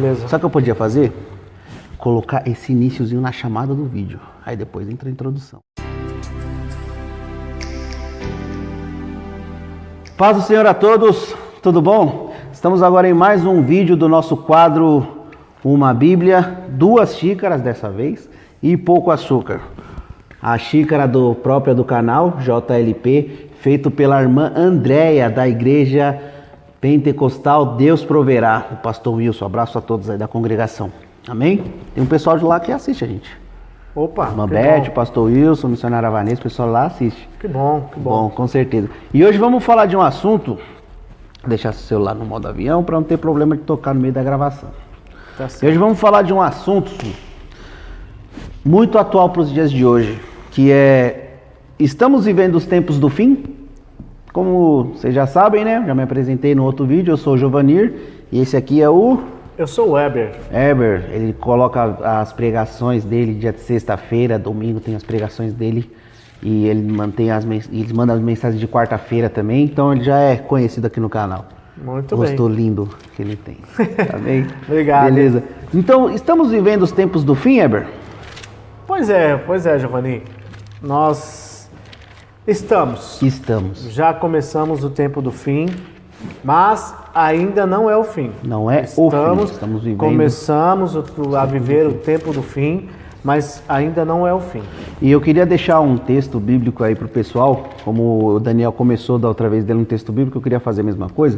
Beleza. 0.00 0.38
Que 0.38 0.44
eu 0.44 0.50
podia 0.50 0.76
fazer? 0.76 1.12
Colocar 1.98 2.46
esse 2.46 2.70
iníciozinho 2.70 3.20
na 3.20 3.32
chamada 3.32 3.74
do 3.74 3.84
vídeo. 3.84 4.20
Aí 4.46 4.56
depois 4.56 4.88
entra 4.88 5.08
a 5.08 5.10
introdução. 5.10 5.58
Paz 10.16 10.36
do 10.36 10.42
Senhor 10.44 10.64
a 10.66 10.72
todos, 10.72 11.34
tudo 11.60 11.82
bom? 11.82 12.32
Estamos 12.52 12.80
agora 12.80 13.08
em 13.08 13.12
mais 13.12 13.44
um 13.44 13.60
vídeo 13.60 13.96
do 13.96 14.08
nosso 14.08 14.36
quadro 14.36 15.26
Uma 15.64 15.92
Bíblia, 15.92 16.62
duas 16.68 17.16
xícaras 17.16 17.60
dessa 17.60 17.90
vez 17.90 18.30
e 18.62 18.76
pouco 18.76 19.10
açúcar. 19.10 19.60
A 20.40 20.56
xícara 20.58 21.08
do 21.08 21.34
própria 21.34 21.74
do 21.74 21.84
canal 21.84 22.38
JLP, 22.38 23.50
feito 23.60 23.90
pela 23.90 24.22
irmã 24.22 24.52
Andréia 24.54 25.28
da 25.28 25.48
igreja 25.48 26.37
Pentecostal 26.80 27.76
Deus 27.76 28.04
Proverá, 28.04 28.66
o 28.72 28.76
pastor 28.76 29.14
Wilson. 29.14 29.44
Abraço 29.46 29.78
a 29.78 29.80
todos 29.80 30.08
aí 30.08 30.16
da 30.16 30.28
congregação. 30.28 30.90
Amém? 31.26 31.64
Tem 31.94 32.02
um 32.02 32.06
pessoal 32.06 32.38
de 32.38 32.44
lá 32.44 32.60
que 32.60 32.70
assiste 32.70 33.04
a 33.04 33.08
gente. 33.08 33.30
Opa, 33.94 34.28
o 34.90 34.92
pastor 34.92 35.24
Wilson, 35.24 35.68
missionária 35.68 36.08
Vanessa, 36.08 36.40
o 36.40 36.44
pessoal 36.44 36.70
lá 36.70 36.84
assiste. 36.86 37.28
Que 37.40 37.48
bom, 37.48 37.88
que 37.92 37.98
Bom, 37.98 38.24
bom. 38.24 38.30
com 38.30 38.46
certeza. 38.46 38.88
E 39.12 39.24
hoje 39.24 39.38
vamos 39.38 39.64
falar 39.64 39.86
de 39.86 39.96
um 39.96 40.00
assunto. 40.00 40.56
Deixar 41.46 41.70
o 41.70 41.74
celular 41.74 42.14
no 42.14 42.24
modo 42.24 42.46
avião 42.46 42.84
para 42.84 42.94
não 42.96 43.02
ter 43.02 43.16
problema 43.16 43.56
de 43.56 43.62
tocar 43.62 43.94
no 43.94 44.00
meio 44.00 44.12
da 44.12 44.22
gravação. 44.22 44.70
Tá 45.36 45.46
E 45.46 45.50
certo. 45.50 45.66
hoje 45.68 45.78
vamos 45.78 45.98
falar 45.98 46.22
de 46.22 46.32
um 46.32 46.40
assunto 46.40 46.90
muito 48.64 48.98
atual 48.98 49.30
para 49.30 49.42
os 49.42 49.50
dias 49.52 49.70
de 49.70 49.84
hoje, 49.84 50.20
que 50.50 50.70
é 50.70 51.38
estamos 51.78 52.24
vivendo 52.24 52.54
os 52.56 52.66
tempos 52.66 52.98
do 52.98 53.08
fim? 53.08 53.56
Como 54.32 54.92
vocês 54.94 55.14
já 55.14 55.26
sabem, 55.26 55.64
né? 55.64 55.82
Já 55.86 55.94
me 55.94 56.02
apresentei 56.02 56.54
no 56.54 56.64
outro 56.64 56.84
vídeo, 56.84 57.12
eu 57.12 57.16
sou 57.16 57.34
o 57.34 57.38
Giovanir 57.38 57.94
e 58.30 58.40
esse 58.40 58.56
aqui 58.56 58.82
é 58.82 58.88
o 58.88 59.20
Eu 59.56 59.66
sou 59.66 59.88
o 59.88 59.92
Weber. 59.92 60.32
Eber. 60.52 61.04
Ele 61.12 61.32
coloca 61.32 61.98
as 62.20 62.32
pregações 62.32 63.04
dele 63.04 63.34
dia 63.34 63.52
de 63.52 63.60
sexta-feira, 63.60 64.38
domingo 64.38 64.80
tem 64.80 64.94
as 64.94 65.02
pregações 65.02 65.52
dele 65.52 65.90
e 66.42 66.66
ele 66.66 66.92
mantém 66.92 67.30
as 67.30 67.44
ele 67.44 67.92
manda 67.92 68.12
as 68.12 68.20
mensagens 68.20 68.60
de 68.60 68.68
quarta-feira 68.68 69.28
também, 69.28 69.64
então 69.64 69.92
ele 69.92 70.04
já 70.04 70.18
é 70.18 70.36
conhecido 70.36 70.86
aqui 70.86 71.00
no 71.00 71.08
canal. 71.08 71.46
Muito 71.82 72.16
bem. 72.16 72.36
lindo 72.48 72.88
que 73.14 73.22
ele 73.22 73.36
tem. 73.36 73.56
Tá 74.10 74.18
bem? 74.18 74.46
Obrigado. 74.66 75.04
Beleza. 75.12 75.42
Então, 75.72 76.10
estamos 76.10 76.50
vivendo 76.50 76.82
os 76.82 76.92
tempos 76.92 77.24
do 77.24 77.34
fim, 77.34 77.60
Eber? 77.60 77.86
Pois 78.86 79.08
é, 79.10 79.36
pois 79.36 79.66
é, 79.66 79.78
Giovanni. 79.78 80.22
Nós 80.82 81.47
estamos. 82.52 83.20
Estamos. 83.22 83.82
Já 83.92 84.12
começamos 84.12 84.82
o 84.82 84.90
tempo 84.90 85.20
do 85.20 85.30
fim, 85.30 85.66
mas 86.42 86.94
ainda 87.14 87.66
não 87.66 87.88
é 87.90 87.96
o 87.96 88.02
fim. 88.04 88.30
Não 88.42 88.70
é 88.70 88.82
o 88.82 88.86
fim, 88.86 89.04
Estamos, 89.06 89.50
estamos 89.50 89.82
vivendo- 89.82 89.98
Começamos 90.00 90.94
o- 90.96 91.36
a 91.36 91.44
viver 91.44 91.86
o 91.86 91.92
tempo 91.94 92.32
do 92.32 92.42
fim, 92.42 92.88
mas 93.22 93.62
ainda 93.68 94.04
não 94.04 94.26
é 94.26 94.32
o 94.32 94.40
fim. 94.40 94.62
E 95.02 95.10
eu 95.10 95.20
queria 95.20 95.44
deixar 95.44 95.80
um 95.80 95.96
texto 95.98 96.40
bíblico 96.40 96.82
aí 96.82 96.94
pro 96.94 97.06
pessoal, 97.08 97.64
como 97.84 98.34
o 98.34 98.40
Daniel 98.40 98.72
começou 98.72 99.18
da 99.18 99.28
outra 99.28 99.48
vez 99.48 99.64
dele 99.64 99.80
um 99.80 99.84
texto 99.84 100.10
bíblico, 100.10 100.38
eu 100.38 100.42
queria 100.42 100.60
fazer 100.60 100.80
a 100.80 100.84
mesma 100.84 101.08
coisa, 101.08 101.36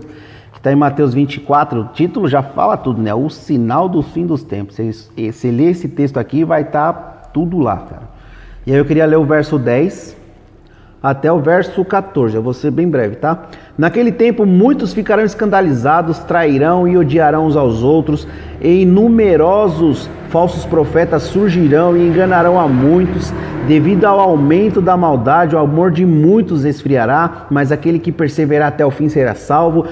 que 0.53 0.59
está 0.59 0.71
em 0.73 0.77
Mateus 0.77 1.13
24, 1.13 1.81
o 1.81 1.85
título 1.89 2.29
já 2.29 2.43
fala 2.43 2.77
tudo, 2.77 3.03
né? 3.03 3.13
O 3.15 3.29
sinal 3.29 3.89
do 3.89 4.03
fim 4.03 4.25
dos 4.27 4.43
tempos. 4.45 4.77
Você, 4.77 4.93
você 5.33 5.51
lê 5.51 5.71
esse 5.71 5.89
texto 5.89 6.19
aqui, 6.19 6.45
vai 6.45 6.63
estar 6.63 7.31
tudo 7.35 7.59
lá, 7.59 7.77
cara. 7.79 8.11
E 8.67 8.73
aí 8.73 8.79
eu 8.79 8.85
queria 8.85 9.07
ler 9.07 9.17
o 9.17 9.25
verso 9.25 9.59
10 9.59 10.17
até 11.03 11.33
o 11.33 11.39
verso 11.39 11.83
14, 11.83 12.37
eu 12.37 12.43
vou 12.43 12.53
ser 12.53 12.71
bem 12.71 12.87
breve, 12.87 13.17
tá? 13.17 13.45
Naquele 13.77 14.13
tempo 14.13 14.45
muitos 14.45 14.93
ficarão 14.93 15.25
escandalizados, 15.25 16.19
trairão 16.19 16.87
e 16.87 16.97
odiarão 16.99 17.47
uns 17.47 17.57
aos 17.57 17.83
outros, 17.83 18.29
e 18.61 18.85
numerosos 18.85 20.11
falsos 20.29 20.67
profetas 20.67 21.23
surgirão 21.23 21.97
e 21.97 22.07
enganarão 22.07 22.61
a 22.61 22.69
muitos, 22.69 23.33
devido 23.67 24.05
ao 24.05 24.21
aumento 24.21 24.81
da 24.81 24.97
maldade, 24.97 25.57
o 25.57 25.59
amor 25.59 25.91
de 25.91 26.05
muitos 26.05 26.65
esfriará, 26.67 27.47
mas 27.51 27.73
aquele 27.73 27.99
que 27.99 28.13
perseverar 28.13 28.69
até 28.69 28.85
o 28.85 28.91
fim 28.91 29.09
será 29.09 29.35
salvo. 29.35 29.87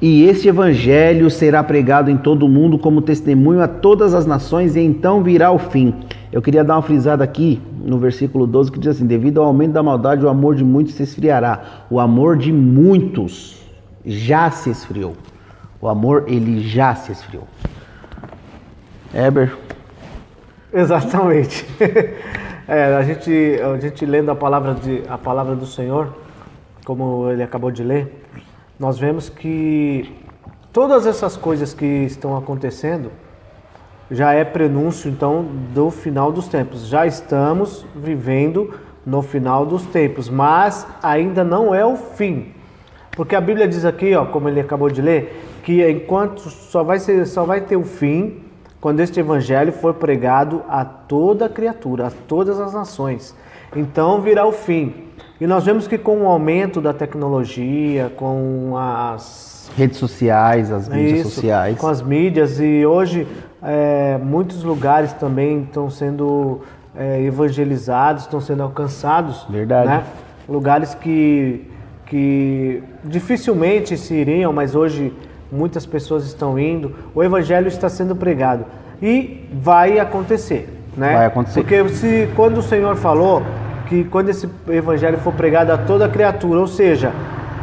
E 0.00 0.24
este 0.24 0.48
evangelho 0.48 1.30
será 1.30 1.62
pregado 1.62 2.10
em 2.10 2.16
todo 2.16 2.46
o 2.46 2.48
mundo 2.48 2.78
como 2.78 3.02
testemunho 3.02 3.60
a 3.60 3.68
todas 3.68 4.14
as 4.14 4.26
nações, 4.26 4.76
e 4.76 4.80
então 4.80 5.22
virá 5.22 5.50
o 5.50 5.58
fim. 5.58 5.94
Eu 6.32 6.40
queria 6.40 6.64
dar 6.64 6.76
uma 6.76 6.82
frisada 6.82 7.24
aqui 7.24 7.60
no 7.90 7.98
versículo 7.98 8.46
12 8.46 8.72
que 8.72 8.78
diz 8.78 8.96
assim: 8.96 9.06
Devido 9.06 9.40
ao 9.40 9.48
aumento 9.48 9.72
da 9.72 9.82
maldade, 9.82 10.24
o 10.24 10.28
amor 10.28 10.54
de 10.54 10.64
muitos 10.64 10.94
se 10.94 11.02
esfriará. 11.02 11.84
O 11.90 11.98
amor 11.98 12.36
de 12.36 12.52
muitos 12.52 13.60
já 14.06 14.50
se 14.50 14.70
esfriou. 14.70 15.14
O 15.80 15.88
amor, 15.88 16.24
ele 16.28 16.60
já 16.60 16.94
se 16.94 17.10
esfriou. 17.12 17.46
Eber, 19.12 19.52
Exatamente. 20.72 21.66
É, 22.68 22.94
a 22.94 23.02
gente, 23.02 23.32
a 23.60 23.80
gente 23.80 24.06
lendo 24.06 24.30
a 24.30 24.36
palavra, 24.36 24.74
de, 24.74 25.02
a 25.08 25.18
palavra 25.18 25.56
do 25.56 25.66
Senhor, 25.66 26.14
como 26.84 27.28
ele 27.28 27.42
acabou 27.42 27.68
de 27.68 27.82
ler, 27.82 28.24
nós 28.78 28.96
vemos 28.96 29.28
que 29.28 30.14
todas 30.72 31.04
essas 31.04 31.36
coisas 31.36 31.74
que 31.74 31.84
estão 31.84 32.36
acontecendo 32.36 33.10
já 34.10 34.32
é 34.32 34.44
prenúncio, 34.44 35.10
então, 35.10 35.46
do 35.72 35.90
final 35.90 36.32
dos 36.32 36.48
tempos. 36.48 36.86
Já 36.86 37.06
estamos 37.06 37.86
vivendo 37.94 38.74
no 39.06 39.22
final 39.22 39.64
dos 39.64 39.84
tempos, 39.86 40.28
mas 40.28 40.86
ainda 41.02 41.44
não 41.44 41.74
é 41.74 41.84
o 41.84 41.96
fim. 41.96 42.48
Porque 43.12 43.34
a 43.34 43.40
Bíblia 43.40 43.68
diz 43.68 43.84
aqui, 43.84 44.14
ó, 44.14 44.26
como 44.26 44.48
ele 44.48 44.60
acabou 44.60 44.90
de 44.90 45.00
ler, 45.00 45.60
que 45.62 45.88
enquanto 45.88 46.48
só 46.48 46.82
vai, 46.82 46.98
ser, 46.98 47.26
só 47.26 47.44
vai 47.44 47.60
ter 47.60 47.76
o 47.76 47.84
fim 47.84 48.42
quando 48.80 49.00
este 49.00 49.20
evangelho 49.20 49.72
for 49.72 49.94
pregado 49.94 50.62
a 50.68 50.84
toda 50.84 51.48
criatura, 51.48 52.06
a 52.06 52.10
todas 52.10 52.58
as 52.58 52.72
nações. 52.72 53.34
Então 53.76 54.20
virá 54.20 54.46
o 54.46 54.52
fim. 54.52 54.94
E 55.40 55.46
nós 55.46 55.64
vemos 55.64 55.86
que 55.86 55.98
com 55.98 56.22
o 56.22 56.26
aumento 56.26 56.80
da 56.80 56.92
tecnologia, 56.92 58.12
com 58.16 58.74
as 58.76 59.70
redes 59.76 59.98
sociais, 59.98 60.72
as 60.72 60.88
mídias 60.88 61.20
isso, 61.20 61.30
sociais. 61.30 61.78
Com 61.78 61.88
as 61.88 62.02
mídias 62.02 62.60
e 62.60 62.84
hoje 62.84 63.26
é, 63.62 64.18
muitos 64.18 64.62
lugares 64.62 65.12
também 65.12 65.62
estão 65.62 65.90
sendo 65.90 66.62
é, 66.96 67.22
evangelizados, 67.22 68.22
estão 68.22 68.40
sendo 68.40 68.62
alcançados. 68.62 69.46
Verdade. 69.48 69.88
né? 69.88 70.04
Lugares 70.48 70.94
que, 70.94 71.70
que 72.06 72.82
dificilmente 73.04 73.96
se 73.96 74.14
iriam, 74.14 74.52
mas 74.52 74.74
hoje 74.74 75.12
muitas 75.52 75.84
pessoas 75.84 76.24
estão 76.24 76.58
indo. 76.58 76.94
O 77.14 77.22
evangelho 77.22 77.68
está 77.68 77.88
sendo 77.88 78.16
pregado 78.16 78.64
e 79.00 79.48
vai 79.52 79.98
acontecer. 79.98 80.82
Né? 80.96 81.14
Vai 81.14 81.26
acontecer. 81.26 81.60
Porque 81.60 81.88
se 81.90 82.28
quando 82.34 82.58
o 82.58 82.62
Senhor 82.62 82.96
falou 82.96 83.42
que 83.86 84.04
quando 84.04 84.28
esse 84.30 84.48
evangelho 84.68 85.18
for 85.18 85.32
pregado 85.32 85.72
a 85.72 85.78
toda 85.78 86.08
criatura, 86.08 86.60
ou 86.60 86.66
seja, 86.66 87.12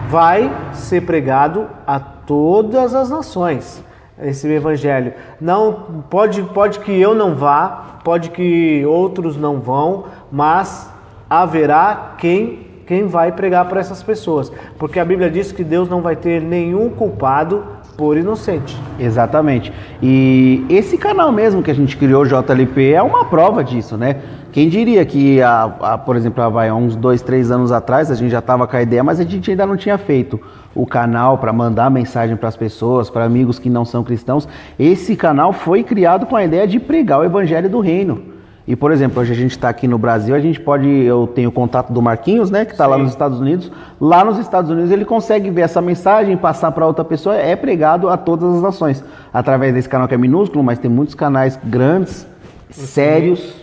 vai 0.09 0.51
ser 0.73 1.01
pregado 1.01 1.67
a 1.85 1.99
todas 1.99 2.93
as 2.93 3.09
nações 3.09 3.83
esse 4.21 4.47
evangelho. 4.47 5.13
Não 5.39 6.03
pode 6.09 6.41
pode 6.43 6.79
que 6.79 6.91
eu 6.91 7.13
não 7.13 7.35
vá, 7.35 7.99
pode 8.03 8.29
que 8.29 8.85
outros 8.85 9.37
não 9.37 9.59
vão, 9.59 10.05
mas 10.31 10.91
haverá 11.29 12.15
quem 12.17 12.65
quem 12.87 13.05
vai 13.05 13.33
pregar 13.33 13.67
para 13.67 13.81
essas 13.81 14.01
pessoas, 14.01 14.49
porque 14.79 14.97
a 14.97 15.03
Bíblia 15.03 15.29
diz 15.29 15.51
que 15.51 15.61
Deus 15.61 15.89
não 15.89 16.01
vai 16.01 16.15
ter 16.15 16.41
nenhum 16.41 16.89
culpado 16.89 17.65
por 17.97 18.15
inocente. 18.15 18.77
Exatamente. 18.99 19.73
E 20.01 20.63
esse 20.69 20.97
canal 20.97 21.31
mesmo 21.31 21.63
que 21.63 21.71
a 21.71 21.73
gente 21.73 21.97
criou, 21.97 22.23
JLP, 22.23 22.93
é 22.93 23.01
uma 23.01 23.25
prova 23.25 23.63
disso, 23.63 23.97
né? 23.97 24.17
Quem 24.51 24.69
diria 24.69 25.03
que, 25.03 25.41
a, 25.41 25.63
a, 25.63 25.97
por 25.97 26.15
exemplo, 26.15 26.43
há 26.43 26.49
vai, 26.49 26.69
há 26.69 26.75
uns 26.75 26.95
dois, 26.95 27.21
três 27.23 27.49
anos 27.51 27.71
atrás, 27.71 28.11
a 28.11 28.15
gente 28.15 28.29
já 28.29 28.39
estava 28.39 28.67
com 28.67 28.77
a 28.77 28.81
ideia, 28.81 29.03
mas 29.03 29.19
a 29.19 29.23
gente 29.23 29.49
ainda 29.49 29.65
não 29.65 29.75
tinha 29.75 29.97
feito 29.97 30.39
o 30.75 30.85
canal 30.85 31.39
para 31.39 31.51
mandar 31.51 31.89
mensagem 31.89 32.35
para 32.35 32.47
as 32.47 32.55
pessoas, 32.55 33.09
para 33.09 33.25
amigos 33.25 33.57
que 33.57 33.69
não 33.69 33.83
são 33.83 34.03
cristãos. 34.03 34.47
Esse 34.77 35.15
canal 35.15 35.51
foi 35.51 35.83
criado 35.83 36.27
com 36.27 36.35
a 36.35 36.45
ideia 36.45 36.67
de 36.67 36.79
pregar 36.79 37.19
o 37.19 37.23
evangelho 37.23 37.69
do 37.69 37.79
reino. 37.79 38.36
E, 38.67 38.75
por 38.75 38.91
exemplo, 38.91 39.21
hoje 39.21 39.31
a 39.31 39.35
gente 39.35 39.51
está 39.51 39.69
aqui 39.69 39.87
no 39.87 39.97
Brasil, 39.97 40.35
a 40.35 40.39
gente 40.41 40.59
pode, 40.59 40.87
eu 40.89 41.25
tenho 41.25 41.47
o 41.47 41.51
contato 41.53 41.93
do 41.93 42.01
Marquinhos, 42.01 42.51
né, 42.51 42.65
que 42.65 42.73
está 42.73 42.85
lá 42.85 42.97
Sim. 42.97 43.03
nos 43.03 43.11
Estados 43.11 43.39
Unidos. 43.39 43.71
Lá 43.99 44.25
nos 44.25 44.37
Estados 44.39 44.69
Unidos 44.69 44.91
ele 44.91 45.05
consegue 45.05 45.49
ver 45.49 45.61
essa 45.61 45.81
mensagem, 45.81 46.35
passar 46.35 46.71
para 46.73 46.85
outra 46.85 47.05
pessoa, 47.05 47.35
é 47.37 47.55
pregado 47.55 48.09
a 48.09 48.17
todas 48.17 48.55
as 48.55 48.61
nações. 48.61 49.01
Através 49.33 49.73
desse 49.73 49.87
canal 49.87 50.05
que 50.05 50.13
é 50.13 50.17
minúsculo, 50.17 50.63
mas 50.65 50.79
tem 50.79 50.91
muitos 50.91 51.15
canais 51.15 51.57
grandes, 51.63 52.27
sérios, 52.69 53.53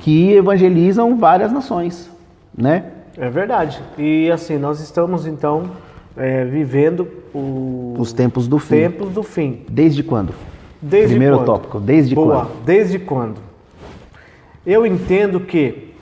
que 0.00 0.32
evangelizam 0.32 1.16
várias 1.16 1.50
nações, 1.50 2.08
né? 2.56 2.84
É 3.16 3.28
verdade. 3.28 3.82
E 3.98 4.30
assim, 4.30 4.56
nós 4.56 4.78
estamos 4.80 5.26
então 5.26 5.64
é, 6.16 6.44
vivendo 6.44 7.08
o- 7.34 7.96
Os 7.98 8.12
tempos 8.12 8.46
do 8.46 8.60
fim. 8.60 8.76
tempos 8.76 9.10
do 9.10 9.24
fim. 9.24 9.62
Desde 9.68 10.04
quando? 10.04 10.32
Desde 10.80 11.08
Primeiro 11.08 11.38
quando? 11.38 11.46
tópico, 11.46 11.80
desde 11.80 12.14
Boa. 12.14 12.36
quando? 12.46 12.50
Desde 12.64 12.98
quando? 13.00 13.47
Eu 14.70 14.84
entendo 14.84 15.40
que 15.40 15.94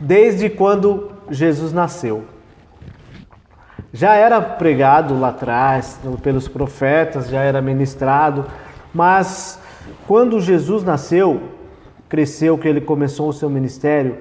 desde 0.00 0.50
quando 0.50 1.12
Jesus 1.30 1.72
nasceu. 1.72 2.24
Já 3.92 4.16
era 4.16 4.40
pregado 4.40 5.16
lá 5.16 5.28
atrás 5.28 6.00
pelos 6.24 6.48
profetas, 6.48 7.28
já 7.28 7.42
era 7.42 7.62
ministrado, 7.62 8.46
Mas 8.92 9.60
quando 10.08 10.40
Jesus 10.40 10.82
nasceu, 10.82 11.40
cresceu, 12.08 12.58
que 12.58 12.66
ele 12.66 12.80
começou 12.80 13.28
o 13.28 13.32
seu 13.32 13.48
ministério, 13.48 14.18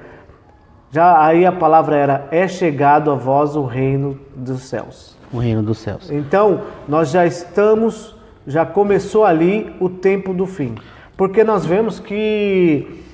já 0.92 1.26
aí 1.26 1.48
a 1.48 1.52
palavra 1.52 1.96
era: 1.96 2.28
é 2.30 2.48
chegado 2.48 3.10
a 3.10 3.16
vós 3.16 3.56
o 3.56 3.66
reino 3.66 4.20
dos 4.36 4.62
céus. 4.64 5.18
O 5.34 5.40
reino 5.40 5.64
dos 5.64 5.80
céus. 5.80 6.12
Então, 6.12 6.62
nós 6.88 7.10
já 7.10 7.26
estamos, 7.26 8.16
já 8.46 8.68
começou 8.68 9.26
ali 9.26 9.76
o 9.80 9.90
tempo 9.90 10.32
do 10.32 10.46
fim. 10.46 10.76
Porque 11.18 11.44
nós 11.44 11.66
vemos 11.66 12.00
que 12.00 13.05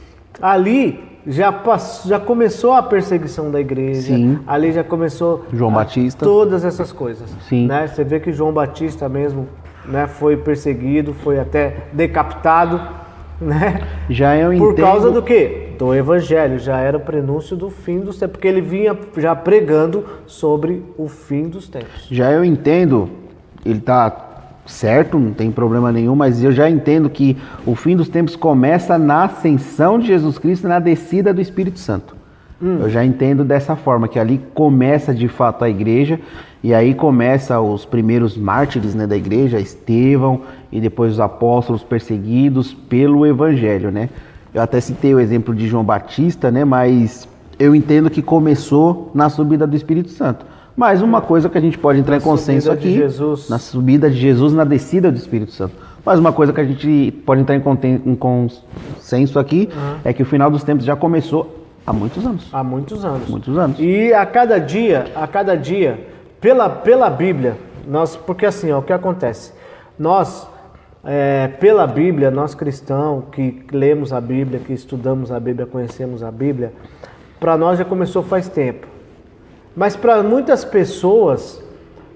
ali 0.42 1.00
já, 1.26 1.52
passou, 1.52 2.10
já 2.10 2.20
começou 2.20 2.74
a 2.74 2.82
perseguição 2.82 3.52
da 3.52 3.60
igreja, 3.60 4.16
Sim. 4.16 4.40
ali 4.48 4.72
já 4.72 4.84
começou 4.84 5.46
João 5.54 5.72
Batista. 5.72 6.26
todas 6.26 6.66
essas 6.66 6.92
coisas. 6.92 7.30
Sim. 7.48 7.68
Né? 7.68 7.88
Você 7.88 8.04
vê 8.04 8.20
que 8.20 8.32
João 8.32 8.52
Batista 8.52 9.08
mesmo 9.08 9.48
né, 9.86 10.08
foi 10.08 10.38
perseguido, 10.38 11.14
foi 11.14 11.40
até 11.40 11.86
decapitado, 11.94 12.82
né? 13.40 13.82
Já 14.10 14.36
eu 14.36 14.50
Por 14.58 14.74
entendo. 14.74 14.86
causa 14.86 15.12
do 15.12 15.22
quê? 15.22 15.70
Do 15.78 15.96
evangelho, 15.96 16.60
já 16.60 16.78
era 16.80 16.98
o 16.98 17.00
prenúncio 17.00 17.56
do 17.58 17.70
fim 17.72 18.00
dos 18.00 18.18
tempos, 18.18 18.34
porque 18.34 18.48
ele 18.48 18.62
vinha 18.62 18.98
já 19.18 19.36
pregando 19.36 20.06
sobre 20.28 20.84
o 20.98 21.08
fim 21.08 21.50
dos 21.50 21.68
tempos. 21.68 22.08
Já 22.10 22.32
eu 22.32 22.46
entendo, 22.46 23.10
ele 23.66 23.80
tá 23.80 24.31
certo, 24.66 25.20
não 25.20 25.32
tem 25.32 25.52
problema 25.52 25.92
nenhum, 25.92 26.16
mas 26.16 26.44
eu 26.44 26.52
já 26.52 26.70
entendo 26.70 27.10
que 27.10 27.38
o 27.66 27.76
fim 27.76 27.96
dos 27.96 28.10
tempos 28.10 28.36
começa 28.36 28.98
na 28.98 29.26
ascensão 29.26 30.00
de 30.00 30.08
Jesus 30.08 30.38
Cristo 30.38 30.68
na 30.68 30.80
descida 30.80 31.34
do 31.34 31.42
Espírito 31.42 31.80
Santo. 31.80 32.16
Eu 32.80 32.90
já 32.90 33.04
entendo 33.04 33.44
dessa 33.44 33.76
forma, 33.76 34.08
que 34.08 34.20
ali 34.20 34.40
começa 34.54 35.16
de 35.16 35.28
fato 35.28 35.64
a 35.64 35.70
igreja, 35.70 36.20
e 36.64 36.76
aí 36.76 36.94
começa 36.94 37.60
os 37.60 37.86
primeiros 37.86 38.38
mártires 38.38 38.94
né, 38.94 39.08
da 39.08 39.18
igreja, 39.18 39.60
Estevão, 39.60 40.42
e 40.72 40.80
depois 40.80 41.14
os 41.14 41.20
apóstolos 41.20 41.82
perseguidos 41.82 42.72
pelo 42.72 43.26
evangelho, 43.26 43.90
né? 43.90 44.10
Eu 44.54 44.62
até 44.62 44.80
citei 44.80 45.14
o 45.16 45.20
exemplo 45.20 45.56
de 45.56 45.68
João 45.68 45.84
Batista, 45.84 46.52
né? 46.52 46.64
Mas 46.64 47.28
eu 47.58 47.74
entendo 47.74 48.12
que 48.12 48.22
começou 48.22 49.10
na 49.14 49.28
subida 49.28 49.66
do 49.66 49.76
Espírito 49.76 50.10
Santo. 50.10 50.46
Mas 50.82 51.00
uma 51.04 51.22
coisa 51.22 51.48
que 51.48 51.56
a 51.60 51.62
gente 51.62 51.78
pode 51.78 52.00
entrar 52.00 52.16
Na 52.16 52.18
em 52.18 52.24
consenso 52.24 52.72
aqui, 52.72 52.92
Jesus. 52.92 53.48
na 53.48 53.60
subida 53.60 54.10
de 54.10 54.18
Jesus, 54.18 54.52
na 54.52 54.64
descida 54.64 55.12
do 55.12 55.16
Espírito 55.16 55.52
Santo. 55.52 55.76
Mas 56.04 56.18
uma 56.18 56.34
coisa 56.34 56.52
que 56.52 56.60
a 56.60 56.64
gente 56.64 57.12
pode 57.24 57.40
entrar 57.40 57.56
em 57.56 58.16
consenso 58.16 59.38
aqui 59.38 59.70
é 60.04 60.12
que 60.12 60.24
o 60.24 60.26
final 60.26 60.50
dos 60.50 60.64
tempos 60.64 60.84
já 60.84 60.96
começou 60.96 61.68
há 61.86 61.94
muitos 61.94 62.26
anos. 62.26 62.50
Há 62.52 62.64
muitos 62.64 63.06
anos. 63.06 63.30
Muitos 63.30 63.56
anos. 63.60 63.80
E 63.80 64.12
a 64.12 64.26
cada 64.26 64.58
dia, 64.58 65.06
a 65.16 65.28
cada 65.28 65.56
dia, 65.56 66.08
pela, 66.42 66.68
pela 66.68 67.12
Bíblia, 67.12 67.58
nós, 67.88 68.16
porque 68.16 68.48
assim, 68.48 68.72
ó, 68.72 68.80
o 68.80 68.82
que 68.82 68.92
acontece? 68.92 69.54
Nós, 70.00 70.48
é, 71.06 71.48
pela 71.60 71.86
Bíblia, 71.86 72.32
nós 72.32 72.56
cristãos 72.56 73.26
que 73.32 73.64
lemos 73.72 74.12
a 74.12 74.20
Bíblia, 74.20 74.60
que 74.60 74.74
estudamos 74.74 75.32
a 75.32 75.40
Bíblia, 75.40 75.68
conhecemos 75.68 76.24
a 76.24 76.32
Bíblia, 76.32 76.74
para 77.40 77.56
nós 77.56 77.78
já 77.78 77.86
começou 77.86 78.24
faz 78.24 78.50
tempo. 78.50 78.91
Mas 79.76 79.96
para 79.96 80.22
muitas 80.22 80.66
pessoas 80.66 81.62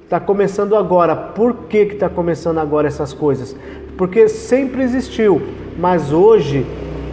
está 0.04 0.20
começando 0.20 0.76
agora. 0.76 1.16
Por 1.16 1.54
que 1.70 1.78
está 1.78 2.10
começando 2.10 2.60
agora 2.60 2.88
essas 2.88 3.14
coisas? 3.14 3.56
Porque 3.98 4.28
sempre 4.28 4.84
existiu, 4.84 5.42
mas 5.78 6.12
hoje, 6.12 6.66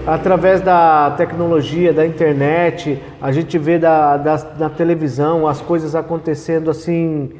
através 0.06 0.60
da 0.60 1.14
tecnologia, 1.16 1.92
da 1.92 2.04
internet, 2.04 3.00
a 3.20 3.30
gente 3.30 3.56
vê 3.56 3.78
da, 3.78 4.16
da, 4.16 4.36
na 4.58 4.68
televisão 4.68 5.46
as 5.46 5.60
coisas 5.60 5.94
acontecendo 5.94 6.70
assim 6.70 7.32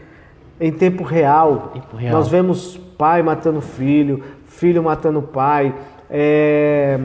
em 0.61 0.71
tempo 0.71 1.03
real. 1.03 1.73
Tempo 1.75 1.97
real. 1.97 2.13
Nós 2.13 2.29
vemos 2.29 2.81
pai 2.97 3.21
matando 3.21 3.61
filho, 3.61 4.23
filho 4.47 4.83
matando 4.83 5.21
pai. 5.21 5.75
é, 6.09 7.01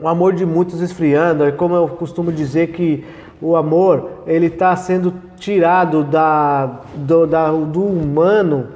o 0.00 0.08
amor 0.08 0.32
de 0.32 0.46
muitos 0.46 0.80
esfriando, 0.80 1.44
é 1.44 1.52
como 1.52 1.74
eu 1.74 1.86
costumo 1.88 2.32
dizer 2.32 2.68
que 2.68 3.04
o 3.40 3.56
amor 3.56 4.10
ele 4.26 4.46
está 4.46 4.74
sendo 4.76 5.12
tirado 5.36 6.04
da, 6.04 6.80
do, 6.94 7.26
da- 7.26 7.50
do 7.50 7.82
humano, 7.84 8.68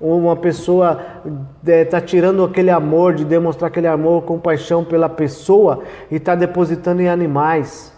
uma 0.00 0.36
pessoa 0.36 1.00
está 1.66 2.00
tirando 2.00 2.44
aquele 2.44 2.70
amor, 2.70 3.14
de 3.14 3.24
demonstrar 3.24 3.68
aquele 3.68 3.86
amor, 3.86 4.22
compaixão 4.22 4.84
pela 4.84 5.08
pessoa 5.08 5.80
e 6.10 6.16
está 6.16 6.34
depositando 6.34 7.00
em 7.00 7.08
animais. 7.08 7.92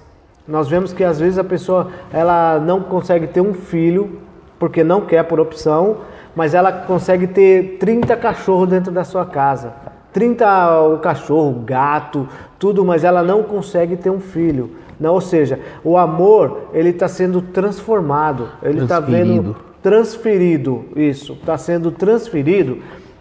Nós 0.47 0.69
vemos 0.69 0.93
que 0.93 1.03
às 1.03 1.19
vezes 1.19 1.39
a 1.39 1.45
pessoa 1.45 1.89
ela 2.13 2.59
não 2.61 2.81
consegue 2.81 3.27
ter 3.27 3.41
um 3.41 3.53
filho 3.53 4.21
porque 4.59 4.85
não 4.85 5.01
quer 5.01 5.25
por 5.25 5.41
opção, 5.41 5.99
mas 6.35 6.55
ela 6.55 6.71
consegue 6.71 7.27
ter 7.27 7.77
30 7.81 8.17
cachorros 8.17 8.69
dentro 8.69 8.93
da 8.93 9.03
sua 9.03 9.27
casa. 9.27 9.73
30 10.17 10.81
o 10.95 10.99
cachorro, 10.99 11.63
gato, 11.67 12.27
tudo, 12.59 12.83
mas 12.83 13.05
ela 13.05 13.23
não 13.23 13.43
consegue 13.43 13.97
ter 13.97 14.09
um 14.09 14.19
filho. 14.19 14.71
Não, 14.99 15.13
ou 15.13 15.21
seja, 15.21 15.61
o 15.85 15.99
amor 15.99 16.71
ele 16.73 16.89
está 16.89 17.07
sendo 17.07 17.43
transformado, 17.43 18.49
ele 18.63 18.83
está 18.83 18.99
vendo 18.99 19.55
Transferido. 19.83 20.87
isso, 20.97 21.35
está 21.35 21.59
sendo 21.59 21.91
transferido, 21.91 22.79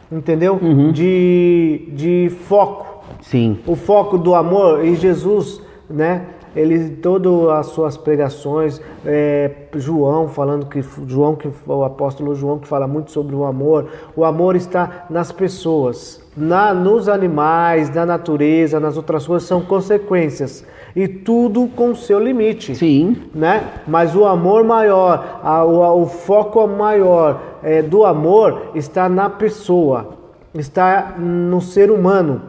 entendeu? 0.10 0.58
De, 0.94 1.90
de 1.92 2.32
foco. 2.48 3.04
Sim. 3.22 3.60
O 3.68 3.76
foco 3.76 4.18
do 4.18 4.34
amor 4.34 4.86
em 4.86 4.96
Jesus, 4.96 5.62
né? 5.90 6.28
Ele 6.56 6.90
todas 6.90 7.50
as 7.50 7.66
suas 7.68 7.98
pregações, 7.98 8.80
é, 9.06 9.50
João 9.76 10.28
falando 10.30 10.66
que 10.68 10.82
João 11.08 11.36
que 11.36 11.50
o 11.68 11.84
apóstolo 11.84 12.34
João 12.34 12.58
que 12.60 12.68
fala 12.68 12.88
muito 12.88 13.12
sobre 13.12 13.36
o 13.36 13.44
amor. 13.44 13.88
O 14.16 14.24
amor 14.24 14.56
está 14.56 15.06
nas 15.10 15.32
pessoas, 15.32 16.22
na 16.36 16.74
nos 16.74 17.10
animais, 17.10 17.94
na 17.94 18.06
natureza, 18.06 18.80
nas 18.80 18.96
outras 18.96 19.28
coisas 19.28 19.48
são 19.48 19.62
consequências 19.62 20.66
e 20.96 21.08
tudo 21.10 21.68
com 21.76 21.94
seu 21.94 22.18
limite 22.20 22.74
Sim. 22.74 23.18
né? 23.34 23.64
Mas 23.86 24.16
o 24.16 24.24
amor 24.24 24.64
maior, 24.64 25.42
a- 25.44 25.66
o, 25.66 26.04
o 26.04 26.06
foco 26.06 26.66
maior 26.68 27.42
é, 27.62 27.82
do 27.82 28.06
amor 28.06 28.72
está 28.76 29.10
na 29.10 29.30
pessoa, 29.30 30.16
está 30.54 31.16
no 31.20 31.60
ser 31.60 31.92
humano. 31.92 32.42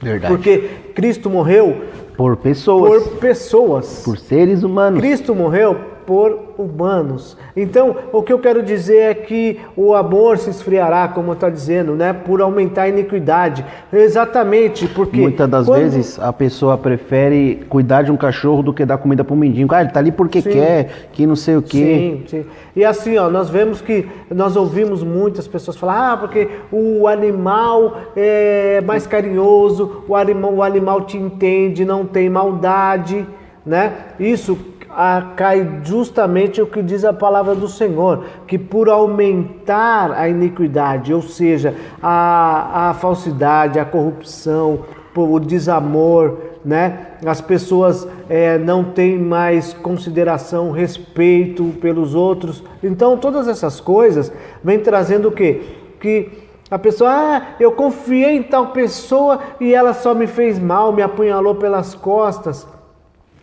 Verdade. 0.00 0.32
Porque 0.32 0.58
Cristo 0.94 1.28
morreu 1.28 1.76
Por 2.18 2.36
pessoas. 2.36 3.04
por 3.04 3.12
pessoas. 3.20 4.02
Por 4.04 4.18
seres 4.18 4.64
humanos. 4.64 4.98
Cristo 4.98 5.36
morreu 5.36 5.76
por 6.08 6.54
humanos. 6.56 7.36
Então, 7.54 7.94
o 8.14 8.22
que 8.22 8.32
eu 8.32 8.38
quero 8.38 8.62
dizer 8.62 8.96
é 9.10 9.12
que 9.14 9.60
o 9.76 9.94
amor 9.94 10.38
se 10.38 10.48
esfriará, 10.48 11.06
como 11.06 11.34
está 11.34 11.50
dizendo, 11.50 11.92
né? 11.94 12.14
Por 12.14 12.40
aumentar 12.40 12.84
a 12.84 12.88
iniquidade. 12.88 13.62
Exatamente, 13.92 14.88
porque 14.88 15.20
Muitas 15.20 15.46
das 15.50 15.66
quando- 15.66 15.82
vezes 15.82 16.18
a 16.18 16.32
pessoa 16.32 16.78
prefere 16.78 17.60
cuidar 17.68 18.04
de 18.04 18.10
um 18.10 18.16
cachorro 18.16 18.62
do 18.62 18.72
que 18.72 18.86
dar 18.86 18.96
comida 18.96 19.22
para 19.22 19.34
um 19.34 19.38
mendigo. 19.38 19.74
Ah, 19.74 19.82
ele 19.82 19.90
tá 19.90 20.00
ali 20.00 20.10
porque 20.10 20.40
Sim. 20.40 20.48
quer, 20.50 21.10
que 21.12 21.26
não 21.26 21.36
sei 21.36 21.56
o 21.56 21.60
quê. 21.62 22.22
Sim, 22.26 22.38
sim. 22.42 22.46
E 22.74 22.86
assim, 22.86 23.18
ó, 23.18 23.28
nós 23.28 23.50
vemos 23.50 23.82
que 23.82 24.08
nós 24.34 24.56
ouvimos 24.56 25.02
muitas 25.02 25.46
pessoas 25.46 25.76
falar, 25.76 26.12
ah, 26.12 26.16
porque 26.16 26.48
o 26.72 27.06
animal 27.06 27.98
é 28.16 28.80
mais 28.80 29.06
carinhoso, 29.06 30.04
o 30.08 30.16
animal, 30.16 30.54
o 30.54 30.62
animal 30.62 31.02
te 31.02 31.18
entende, 31.18 31.84
não 31.84 32.06
tem 32.06 32.30
maldade, 32.30 33.26
né? 33.66 33.92
Isso 34.18 34.56
ah, 35.00 35.34
cai 35.36 35.78
justamente 35.84 36.60
o 36.60 36.66
que 36.66 36.82
diz 36.82 37.04
a 37.04 37.12
palavra 37.12 37.54
do 37.54 37.68
Senhor, 37.68 38.24
que 38.48 38.58
por 38.58 38.88
aumentar 38.88 40.10
a 40.10 40.28
iniquidade, 40.28 41.14
ou 41.14 41.22
seja, 41.22 41.72
a, 42.02 42.90
a 42.90 42.94
falsidade, 42.94 43.78
a 43.78 43.84
corrupção, 43.84 44.80
o 45.14 45.38
desamor, 45.38 46.38
né? 46.64 47.12
As 47.24 47.40
pessoas 47.40 48.08
eh, 48.28 48.58
não 48.58 48.82
têm 48.82 49.16
mais 49.16 49.72
consideração, 49.72 50.72
respeito 50.72 51.64
pelos 51.80 52.16
outros. 52.16 52.64
Então, 52.82 53.16
todas 53.16 53.46
essas 53.46 53.80
coisas 53.80 54.32
vêm 54.64 54.80
trazendo 54.80 55.28
o 55.28 55.32
quê? 55.32 55.62
Que 56.00 56.28
a 56.68 56.78
pessoa, 56.78 57.10
ah, 57.10 57.42
eu 57.60 57.70
confiei 57.70 58.36
em 58.36 58.42
tal 58.42 58.68
pessoa 58.68 59.38
e 59.60 59.72
ela 59.72 59.94
só 59.94 60.12
me 60.12 60.26
fez 60.26 60.58
mal, 60.58 60.92
me 60.92 61.02
apunhalou 61.02 61.54
pelas 61.54 61.94
costas. 61.94 62.66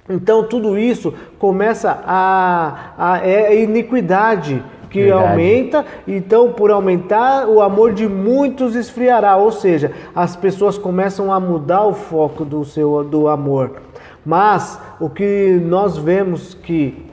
Então, 0.10 0.44
tudo 0.44 0.78
isso 0.78 1.14
começa 1.40 2.00
a, 2.06 2.94
a 2.98 3.28
é 3.28 3.62
iniquidade 3.62 4.64
que 4.96 5.04
Verdade. 5.04 5.28
aumenta, 5.28 5.86
então 6.08 6.54
por 6.54 6.72
aumentar 6.72 7.48
o 7.50 7.62
amor 7.62 7.94
de 7.94 8.08
muitos 8.08 8.76
esfriará, 8.76 9.36
ou 9.36 9.52
seja, 9.52 9.92
as 10.16 10.38
pessoas 10.38 10.78
começam 10.78 11.34
a 11.34 11.40
mudar 11.40 11.84
o 11.86 11.94
foco 11.94 12.46
do 12.46 12.64
seu 12.64 13.04
do 13.04 13.28
amor. 13.28 13.82
Mas 14.26 14.80
o 15.00 15.10
que 15.10 15.60
nós 15.64 15.98
vemos 15.98 16.54
que 16.54 17.06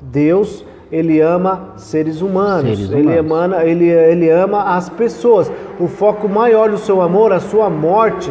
Deus 0.00 0.64
ele 0.90 1.20
ama 1.20 1.70
seres 1.76 2.20
humanos, 2.22 2.78
Seres 2.78 2.90
ele 2.92 3.18
humanos. 3.20 3.56
ama 3.56 3.64
ele 3.64 3.88
ele 3.88 4.30
ama 4.30 4.76
as 4.76 4.88
pessoas. 4.88 5.50
o 5.80 5.88
foco 5.88 6.28
maior 6.28 6.70
do 6.70 6.78
seu 6.78 7.02
amor, 7.02 7.32
a 7.32 7.40
sua 7.40 7.68
morte, 7.68 8.30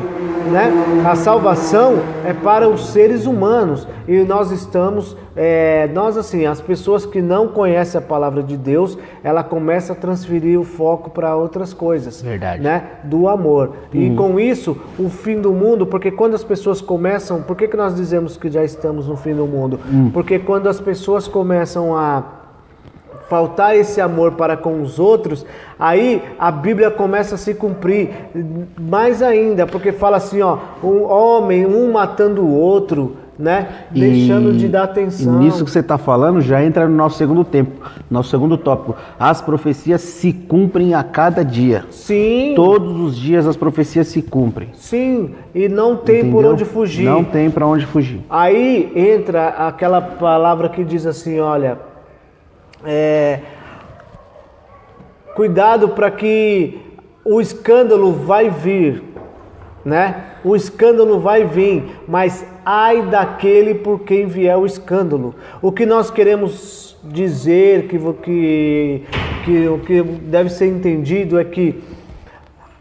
né? 0.52 0.72
A 1.06 1.16
salvação 1.16 1.96
é 2.26 2.34
para 2.34 2.68
os 2.68 2.88
seres 2.88 3.26
humanos 3.26 3.88
e 4.08 4.24
nós 4.24 4.52
estamos, 4.52 5.16
é, 5.36 5.90
nós 5.94 6.18
assim, 6.18 6.46
as 6.46 6.62
pessoas 6.62 7.06
que 7.06 7.22
não 7.22 7.50
conhecem 7.50 8.00
a 8.00 8.02
palavra 8.02 8.42
de 8.42 8.56
Deus, 8.56 8.98
ela 9.24 9.44
começa 9.44 9.94
a 9.94 9.96
transferir 9.96 10.60
o 10.60 10.64
foco 10.64 11.10
para 11.10 11.36
outras 11.36 11.74
coisas, 11.74 12.22
Verdade. 12.22 12.64
né? 12.64 12.84
Do 13.04 13.28
amor 13.28 13.74
e 13.94 14.12
com 14.16 14.40
isso 14.40 14.78
o 14.98 15.10
fim 15.10 15.42
do 15.42 15.52
mundo, 15.52 15.86
porque 15.86 16.12
quando 16.12 16.36
as 16.36 16.44
pessoas 16.44 16.80
começam, 16.80 17.42
por 17.42 17.56
que 17.56 17.68
que 17.68 17.76
nós 17.76 17.96
dizemos 17.96 18.38
que 18.38 18.50
já 18.50 18.64
estamos 18.64 19.08
no 19.08 19.18
fim 19.18 19.34
do 19.34 19.46
mundo? 19.46 19.80
Porque 20.14 20.40
quando 20.40 20.68
as 20.68 20.80
pessoas 20.80 21.28
começam 21.28 21.96
a 21.96 22.24
faltar 23.30 23.76
esse 23.76 24.00
amor 24.00 24.34
para 24.34 24.56
com 24.56 24.82
os 24.82 25.00
outros, 25.00 25.46
aí 25.80 26.22
a 26.38 26.52
Bíblia 26.52 26.92
começa 26.92 27.36
a 27.36 27.38
se 27.38 27.54
cumprir 27.54 28.10
mais 28.80 29.22
ainda, 29.22 29.66
porque 29.66 29.92
fala 29.92 30.18
assim, 30.18 30.42
ó, 30.42 30.58
um 30.84 31.04
homem, 31.04 31.66
um 31.66 31.92
matando 31.92 32.44
o 32.44 32.56
outro, 32.56 33.18
né? 33.38 33.68
Deixando 33.92 34.54
de 34.54 34.68
dar 34.68 34.84
atenção. 34.84 35.42
E 35.42 35.46
nisso 35.46 35.64
que 35.66 35.72
você 35.72 35.80
está 35.80 35.98
falando 35.98 36.42
já 36.42 36.64
entra 36.64 36.88
no 36.88 36.96
nosso 36.96 37.18
segundo 37.18 37.44
tempo, 37.44 37.90
nosso 38.10 38.30
segundo 38.30 38.58
tópico. 38.58 38.96
As 39.20 39.42
profecias 39.42 40.02
se 40.02 40.32
cumprem 40.32 40.94
a 40.94 41.04
cada 41.04 41.44
dia. 41.44 41.86
Sim. 41.90 42.54
Todos 42.56 43.00
os 43.00 43.18
dias 43.18 43.46
as 43.46 43.58
profecias 43.58 44.08
se 44.08 44.22
cumprem. 44.22 44.70
Sim, 44.74 45.36
e 45.54 45.68
não 45.68 45.96
tem 45.98 46.22
por 46.22 46.28
entendeu? 46.28 46.52
onde 46.52 46.66
fugir. 46.66 47.06
Não 47.06 47.24
tem 47.24 47.50
para 47.50 47.68
onde 47.68 47.86
fugir. 47.86 48.22
Aí 48.30 48.92
entra 48.96 49.50
aquela 49.50 50.02
palavra 50.02 50.70
que 50.70 50.84
diz 50.84 51.06
assim, 51.06 51.40
olha, 51.40 51.80
é, 52.86 53.40
cuidado 55.36 55.90
para 55.90 56.10
que 56.10 56.80
o 57.26 57.42
escândalo 57.42 58.14
vai 58.14 58.50
vir, 58.50 59.04
né? 59.86 60.24
O 60.44 60.56
escândalo 60.56 61.20
vai 61.20 61.46
vir, 61.46 61.84
mas 62.08 62.44
ai 62.66 63.04
daquele 63.04 63.76
por 63.76 64.00
quem 64.00 64.26
vier 64.26 64.58
o 64.58 64.66
escândalo. 64.66 65.36
O 65.62 65.72
que 65.72 65.86
nós 65.86 66.10
queremos 66.10 66.98
dizer, 67.04 67.88
que, 67.88 68.00
que, 68.24 69.04
que 69.46 69.68
o 69.68 69.78
que 69.80 70.02
deve 70.02 70.50
ser 70.50 70.66
entendido 70.66 71.40
é 71.40 71.44
que 71.44 71.84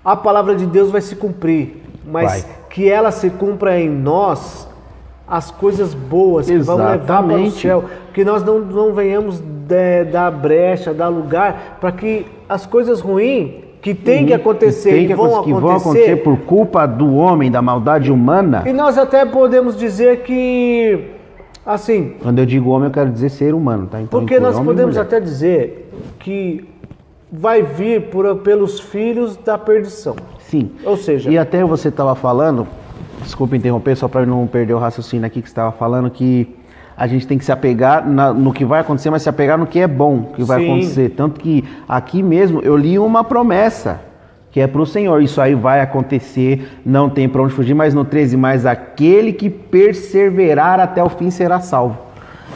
a 0.03 0.17
palavra 0.17 0.55
de 0.55 0.65
Deus 0.67 0.91
vai 0.91 1.03
se 1.03 1.15
cumprir, 1.15 1.83
mas 2.07 2.43
Vai. 2.43 2.55
que 2.71 2.89
ela 2.89 3.11
se 3.11 3.29
cumpra 3.29 3.79
em 3.79 3.89
nós 3.91 4.67
as 5.27 5.51
coisas 5.51 5.95
boas 5.95 6.47
que 6.47 6.57
vão 6.59 6.77
levar 6.77 6.99
para 6.99 6.99
o 6.99 7.05
Exatamente. 7.05 7.61
céu, 7.61 7.85
que 8.13 8.25
nós 8.25 8.43
não, 8.43 8.59
não 8.59 8.93
venhamos 8.95 9.41
de- 9.41 10.05
dar 10.11 10.31
brecha, 10.31 10.93
dar 10.93 11.09
lugar 11.09 11.79
para 11.81 11.93
que 11.93 12.27
as 12.49 12.67
coisas 12.67 13.01
ruins 13.01 13.63
que 13.85 13.95
tem 13.95 14.25
que 14.25 14.33
acontecer, 14.33 14.89
Uhum. 14.89 14.97
Tem 14.97 15.07
que, 15.09 15.15
vão 15.15 15.27
que 15.29 15.35
acontecer, 15.35 15.61
vão 15.61 15.77
acontecer 15.77 16.17
por 16.23 16.39
culpa 16.39 16.87
do 16.87 17.17
homem, 17.17 17.51
da 17.51 17.61
maldade 17.61 18.11
humana. 18.11 18.63
e 18.65 18.73
nós 18.73 18.97
até 18.97 19.27
podemos 19.27 19.77
dizer 19.77 20.23
que 20.23 21.11
assim, 21.67 22.15
Quando 22.23 22.39
eu 22.39 22.47
digo 22.47 22.71
homem, 22.71 22.89
eu 22.89 22.93
quero 22.93 23.11
dizer 23.11 23.29
ser 23.29 23.53
humano, 23.53 23.87
tá? 23.87 24.01
Então, 24.01 24.21
porque 24.21 24.41
nós 24.41 24.59
podemos 24.59 24.97
até 24.97 25.21
dizer 25.21 25.93
que 26.19 26.67
vai 27.31 27.63
vir 27.63 28.09
por, 28.09 28.37
pelos 28.37 28.81
filhos 28.81 29.37
da 29.37 29.59
perdição. 29.59 30.17
Sim. 30.39 30.71
Ou 30.83 30.97
seja, 30.97 31.29
E 31.31 31.37
até 31.37 31.63
você 31.63 31.89
estava 31.89 32.15
falando, 32.15 32.67
desculpa 33.23 33.55
interromper, 33.55 33.97
só 33.97 34.09
para 34.09 34.25
não 34.25 34.47
perder 34.47 34.73
o 34.73 34.79
raciocínio 34.79 35.27
aqui 35.27 35.43
que 35.43 35.49
você 35.49 35.53
estava 35.53 35.73
falando, 35.73 36.09
que 36.09 36.49
a 36.97 37.07
gente 37.07 37.27
tem 37.27 37.37
que 37.39 37.45
se 37.45 37.53
apegar 37.53 38.09
na- 38.09 38.33
no 38.33 38.53
que 38.53 38.65
vai 38.65 38.81
acontecer, 38.81 39.11
mas 39.11 39.23
se 39.23 39.29
apegar 39.29 39.59
no 39.59 39.67
que 39.67 39.81
é 39.81 39.87
bom 39.87 40.33
que 40.35 40.43
vai 40.45 40.61
Sim. 40.61 40.67
acontecer. 40.71 41.09
Tanto 41.11 41.41
que 41.41 41.65
aqui 41.89 42.23
mesmo 42.23 42.61
eu 42.63 42.77
li 42.77 42.99
uma 42.99 43.25
promessa 43.25 44.01
que 44.51 44.61
é 44.61 44.67
para 44.69 44.81
o 44.81 44.87
Senhor. 44.87 45.21
Isso 45.21 45.41
aí 45.41 45.55
vai 45.55 45.81
acontecer, 45.81 46.79
não 46.87 47.11
tem 47.11 47.29
para 47.29 47.43
onde 47.43 47.53
fugir, 47.53 47.75
mas 47.75 47.93
no 47.93 48.05
13, 48.05 48.37
mas 48.37 48.65
aquele 48.65 49.33
que 49.33 49.51
perseverar 49.51 50.79
até 50.81 51.03
o 51.03 51.09
fim 51.09 51.31
será 51.31 51.59
salvo. 51.61 51.99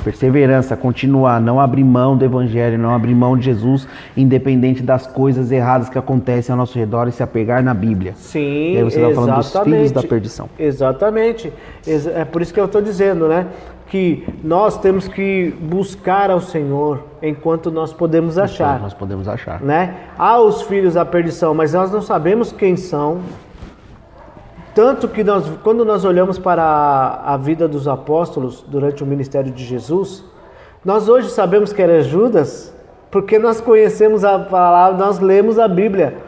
Perseverança, 0.04 0.76
continuar, 0.76 1.40
não 1.40 1.58
abrir 1.58 1.82
mão 1.82 2.16
do 2.16 2.24
Evangelho, 2.24 2.78
não 2.78 2.94
abrir 2.94 3.14
mão 3.16 3.36
de 3.36 3.46
Jesus, 3.46 3.86
independente 4.16 4.80
das 4.80 5.08
coisas 5.08 5.50
erradas 5.50 5.88
que 5.88 5.98
acontecem 5.98 6.52
ao 6.52 6.56
nosso 6.56 6.78
redor 6.78 7.08
e 7.08 7.12
se 7.12 7.20
apegar 7.22 7.64
na 7.64 7.74
Bíblia. 7.74 8.12
Sim, 8.14 8.74
E 8.74 8.76
aí 8.78 8.84
você 8.84 9.00
tá 9.00 9.10
falando 9.10 9.34
dos 9.34 9.52
filhos 9.64 9.90
da 9.90 10.02
perdição. 10.02 10.48
Exatamente. 10.56 11.52
Ex- 11.84 12.06
É 12.06 12.24
por 12.24 12.40
isso 12.42 12.54
que 12.54 12.60
eu 12.60 12.66
estou 12.66 12.80
dizendo, 12.80 13.26
né? 13.26 13.46
Que 13.88 14.26
nós 14.44 14.76
temos 14.78 15.08
que 15.08 15.54
buscar 15.62 16.30
ao 16.30 16.40
Senhor 16.40 17.04
enquanto 17.22 17.70
nós 17.70 17.92
podemos 17.92 18.36
achar. 18.38 18.78
Nós 18.80 18.92
podemos 18.92 19.26
achar. 19.26 19.62
Né? 19.62 19.94
Há 20.18 20.38
os 20.38 20.62
filhos 20.62 20.94
da 20.94 21.04
perdição, 21.06 21.54
mas 21.54 21.72
nós 21.72 21.90
não 21.90 22.02
sabemos 22.02 22.52
quem 22.52 22.76
são. 22.76 23.20
Tanto 24.74 25.08
que 25.08 25.24
nós, 25.24 25.50
quando 25.64 25.84
nós 25.84 26.04
olhamos 26.04 26.38
para 26.38 26.62
a, 26.62 27.34
a 27.34 27.36
vida 27.38 27.66
dos 27.66 27.88
apóstolos 27.88 28.64
durante 28.68 29.02
o 29.02 29.06
ministério 29.06 29.50
de 29.50 29.64
Jesus, 29.64 30.24
nós 30.84 31.08
hoje 31.08 31.30
sabemos 31.30 31.72
que 31.72 31.80
era 31.82 32.02
Judas, 32.02 32.72
porque 33.10 33.38
nós 33.38 33.60
conhecemos 33.60 34.22
a 34.22 34.38
palavra, 34.38 34.98
nós 35.04 35.18
lemos 35.18 35.58
a 35.58 35.66
Bíblia. 35.66 36.18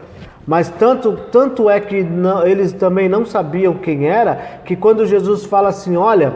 Mas 0.47 0.69
tanto, 0.71 1.13
tanto 1.31 1.69
é 1.69 1.79
que 1.79 2.03
não- 2.03 2.45
eles 2.45 2.73
também 2.73 3.09
não 3.09 3.25
sabiam 3.25 3.75
quem 3.75 4.09
era, 4.09 4.61
que 4.65 4.75
quando 4.75 5.07
Jesus 5.07 5.45
fala 5.45 5.69
assim, 5.69 5.97
olha, 5.97 6.35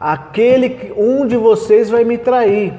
aquele 0.00 0.70
que 0.70 0.92
um 0.96 1.26
de 1.26 1.36
vocês 1.36 1.90
vai 1.90 2.04
me 2.04 2.16
trair. 2.16 2.72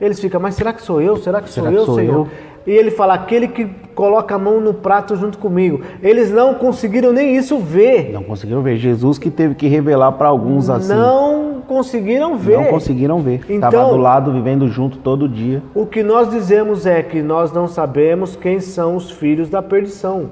Eles 0.00 0.20
ficam, 0.20 0.38
mas 0.40 0.54
será 0.54 0.72
que 0.74 0.82
sou 0.82 1.00
eu? 1.00 1.16
Será 1.16 1.40
que 1.40 1.48
sou 1.48 1.62
Será 1.64 1.74
que 1.74 1.80
eu, 1.80 1.86
sou 1.86 1.94
Senhor? 1.94 2.14
eu? 2.14 2.28
E 2.66 2.70
ele 2.70 2.90
fala, 2.90 3.14
aquele 3.14 3.46
que 3.48 3.64
coloca 3.94 4.34
a 4.34 4.38
mão 4.38 4.60
no 4.60 4.74
prato 4.74 5.14
junto 5.16 5.38
comigo. 5.38 5.80
Eles 6.02 6.32
não 6.32 6.54
conseguiram 6.54 7.12
nem 7.12 7.36
isso 7.36 7.58
ver. 7.58 8.10
Não 8.12 8.24
conseguiram 8.24 8.60
ver. 8.60 8.76
Jesus 8.76 9.18
que 9.18 9.30
teve 9.30 9.54
que 9.54 9.68
revelar 9.68 10.12
para 10.12 10.26
alguns 10.28 10.68
assim. 10.68 10.92
Não 10.92 11.62
conseguiram 11.66 12.36
ver. 12.36 12.56
Não 12.58 12.64
conseguiram 12.64 13.20
ver. 13.20 13.40
Então- 13.48 13.68
Estava 13.70 13.90
do 13.90 13.96
lado, 13.96 14.32
vivendo 14.32 14.66
junto 14.68 14.98
todo 14.98 15.28
dia. 15.28 15.62
O 15.74 15.86
que 15.86 16.02
nós 16.02 16.28
dizemos 16.28 16.84
é 16.86 17.02
que 17.04 17.22
nós 17.22 17.52
não 17.52 17.68
sabemos 17.68 18.34
quem 18.34 18.58
são 18.58 18.96
os 18.96 19.12
filhos 19.12 19.48
da 19.48 19.62
perdição, 19.62 20.30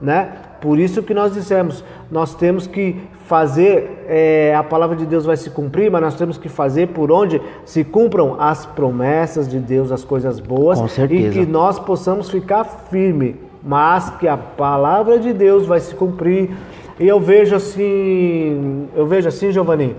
né? 0.00 0.28
Por 0.60 0.78
isso 0.78 1.02
que 1.02 1.12
nós 1.12 1.34
dissemos, 1.34 1.84
nós 2.10 2.34
temos 2.34 2.66
que 2.66 2.96
fazer, 3.26 4.04
é, 4.08 4.54
a 4.54 4.62
palavra 4.62 4.96
de 4.96 5.04
Deus 5.04 5.24
vai 5.24 5.36
se 5.36 5.50
cumprir, 5.50 5.90
mas 5.90 6.00
nós 6.00 6.14
temos 6.14 6.38
que 6.38 6.48
fazer 6.48 6.88
por 6.88 7.10
onde 7.10 7.40
se 7.64 7.82
cumpram 7.84 8.36
as 8.40 8.64
promessas 8.64 9.48
de 9.48 9.58
Deus, 9.58 9.90
as 9.90 10.04
coisas 10.04 10.38
boas, 10.38 10.80
Com 10.80 10.88
certeza. 10.88 11.28
e 11.28 11.30
que 11.44 11.50
nós 11.50 11.78
possamos 11.78 12.30
ficar 12.30 12.64
firme, 12.64 13.36
mas 13.62 14.10
que 14.10 14.28
a 14.28 14.36
palavra 14.36 15.18
de 15.18 15.32
Deus 15.32 15.66
vai 15.66 15.80
se 15.80 15.94
cumprir. 15.94 16.50
E 16.98 17.06
eu 17.06 17.20
vejo 17.20 17.54
assim, 17.56 18.88
eu 18.94 19.06
vejo 19.06 19.28
assim, 19.28 19.50
Giovanni, 19.50 19.96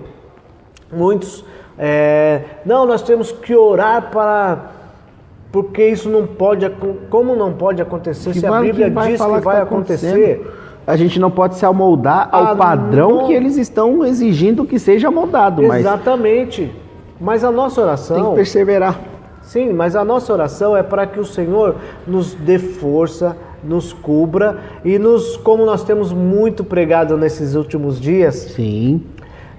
muitos, 0.90 1.44
é, 1.78 2.42
não, 2.64 2.86
nós 2.86 3.02
temos 3.02 3.30
que 3.30 3.54
orar 3.54 4.10
para 4.10 4.77
porque 5.50 5.86
isso 5.86 6.08
não 6.08 6.26
pode, 6.26 6.70
como 7.08 7.34
não 7.34 7.52
pode 7.52 7.80
acontecer 7.80 8.34
se 8.34 8.46
a 8.46 8.60
Bíblia 8.60 8.90
diz 8.90 9.18
falar 9.18 9.38
que 9.38 9.44
vai 9.44 9.56
tá 9.56 9.62
acontecer? 9.62 10.46
A 10.86 10.96
gente 10.96 11.18
não 11.18 11.30
pode 11.30 11.56
se 11.56 11.66
amoldar 11.66 12.28
ao 12.32 12.56
padrão 12.56 13.16
não. 13.16 13.26
que 13.26 13.32
eles 13.32 13.56
estão 13.56 14.04
exigindo 14.04 14.64
que 14.64 14.78
seja 14.78 15.10
moldado, 15.10 15.62
mas 15.62 15.80
Exatamente. 15.80 16.72
Mas 17.20 17.44
a 17.44 17.50
nossa 17.50 17.82
tem 17.82 17.84
que 17.84 17.88
oração, 17.88 18.34
perseverar. 18.34 19.00
sim, 19.42 19.72
mas 19.72 19.96
a 19.96 20.04
nossa 20.04 20.32
oração 20.32 20.76
é 20.76 20.82
para 20.82 21.06
que 21.06 21.18
o 21.18 21.24
Senhor 21.24 21.74
nos 22.06 22.32
dê 22.34 22.58
força, 22.58 23.36
nos 23.62 23.92
cubra 23.92 24.58
e 24.84 24.98
nos, 24.98 25.36
como 25.36 25.66
nós 25.66 25.82
temos 25.82 26.12
muito 26.12 26.62
pregado 26.62 27.16
nesses 27.16 27.54
últimos 27.54 28.00
dias, 28.00 28.34
Sim. 28.36 29.02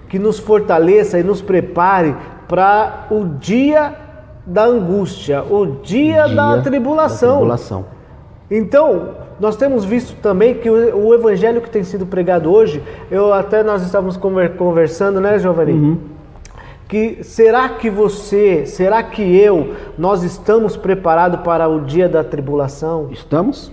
que 0.07 0.17
nos 0.17 0.39
fortaleça 0.39 1.19
e 1.19 1.23
nos 1.23 1.41
prepare 1.41 2.15
para 2.47 3.07
o 3.11 3.25
dia 3.25 3.93
da 4.49 4.65
angústia, 4.65 5.43
o 5.43 5.65
dia, 5.83 6.27
da 6.27 6.53
Dia 6.55 6.63
tribulação. 6.63 7.29
da 7.29 7.35
tribulação. 7.35 7.85
Então, 8.51 9.09
nós 9.39 9.55
temos 9.55 9.85
visto 9.85 10.15
também 10.21 10.55
que 10.55 10.69
o, 10.69 11.07
o 11.07 11.13
evangelho 11.13 11.61
que 11.61 11.69
tem 11.69 11.83
sido 11.83 12.05
pregado 12.05 12.51
hoje, 12.51 12.81
eu 13.11 13.31
até 13.31 13.61
nós 13.63 13.83
estávamos 13.83 14.17
conver- 14.17 14.55
conversando, 14.57 15.21
né, 15.21 15.37
Giovanni? 15.37 15.99
Que 16.87 17.23
será 17.23 17.69
que 17.69 17.87
você, 17.89 18.65
será 18.65 19.03
que 19.03 19.21
eu, 19.21 19.75
nós 19.95 20.23
estamos 20.23 20.75
preparados 20.75 21.41
para 21.41 21.67
o 21.69 21.81
dia 21.81 22.09
da 22.09 22.23
tribulação? 22.23 23.09
Estamos? 23.11 23.71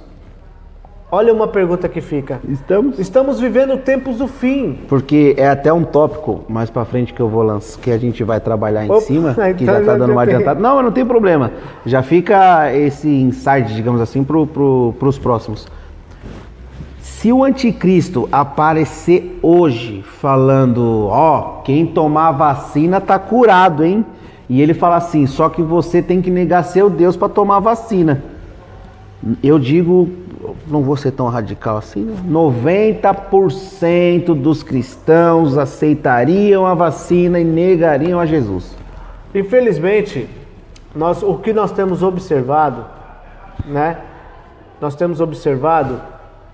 Olha 1.11 1.33
uma 1.33 1.47
pergunta 1.47 1.89
que 1.89 2.01
fica. 2.01 2.41
Estamos. 2.49 2.99
Estamos 2.99 3.39
vivendo 3.39 3.77
tempos 3.79 4.19
do 4.19 4.27
fim. 4.27 4.81
Porque 4.89 5.37
é 5.39 5.49
até 5.49 5.73
um 5.73 5.85
tópico 5.85 6.45
mais 6.49 6.69
pra 6.69 6.85
frente 6.85 7.15
que 7.15 7.21
eu 7.21 7.29
vou 7.29 7.45
lançar, 7.45 7.81
que 7.81 7.93
a 7.93 7.99
gente 7.99 8.25
vai 8.25 8.41
trabalhar 8.41 8.85
em 8.85 8.91
Opa, 8.91 9.01
cima, 9.03 9.35
que 9.57 9.63
então 9.63 9.75
já 9.77 9.85
tá 9.85 9.97
dando 9.97 10.11
uma 10.11 10.23
adiantada. 10.23 10.61
Não, 10.61 10.75
mas 10.75 10.85
não 10.85 10.91
tem 10.91 11.07
problema. 11.07 11.53
Já 11.85 12.03
fica 12.03 12.75
esse 12.75 13.09
insight, 13.09 13.73
digamos 13.73 14.01
assim, 14.01 14.25
pro, 14.25 14.49
pro, 14.49 14.95
pros 14.99 15.17
próximos. 15.17 15.69
Se 17.01 17.33
o 17.33 17.45
anticristo 17.45 18.29
aparecer 18.33 19.39
hoje 19.41 20.03
falando, 20.03 21.07
ó, 21.07 21.61
quem 21.63 21.87
tomar 21.87 22.29
a 22.29 22.33
vacina 22.33 23.01
tá 23.01 23.17
curado, 23.17 23.85
hein? 23.85 24.05
E 24.49 24.61
ele 24.61 24.75
fala 24.75 24.97
assim, 24.97 25.25
só 25.25 25.49
que 25.49 25.63
você 25.63 26.03
tem 26.03 26.21
que 26.21 26.31
negar 26.31 26.65
seu 26.65 26.91
Deus 26.91 27.17
para 27.17 27.29
tomar 27.29 27.57
a 27.57 27.61
vacina. 27.61 28.25
Eu 29.43 29.59
digo, 29.59 30.09
não 30.69 30.83
vou 30.83 30.97
ser 30.97 31.13
tão 31.13 31.29
radical 31.29 31.79
assim, 31.79 32.05
né? 32.05 32.17
90% 32.29 34.35
dos 34.35 34.63
cristãos 34.63 35.57
aceitariam 35.57 36.67
a 36.67 36.75
vacina 36.75 37.41
e 37.41 37.45
negariam 37.45 38.21
a 38.21 38.27
Jesus. 38.27 38.75
Infelizmente, 39.35 40.29
nós, 40.95 41.23
o 41.23 41.35
que 41.37 41.53
nós 41.53 41.73
temos 41.73 42.03
observado, 42.03 42.85
né? 43.65 43.99
Nós 44.81 44.95
temos 44.95 45.21
observado, 45.21 46.01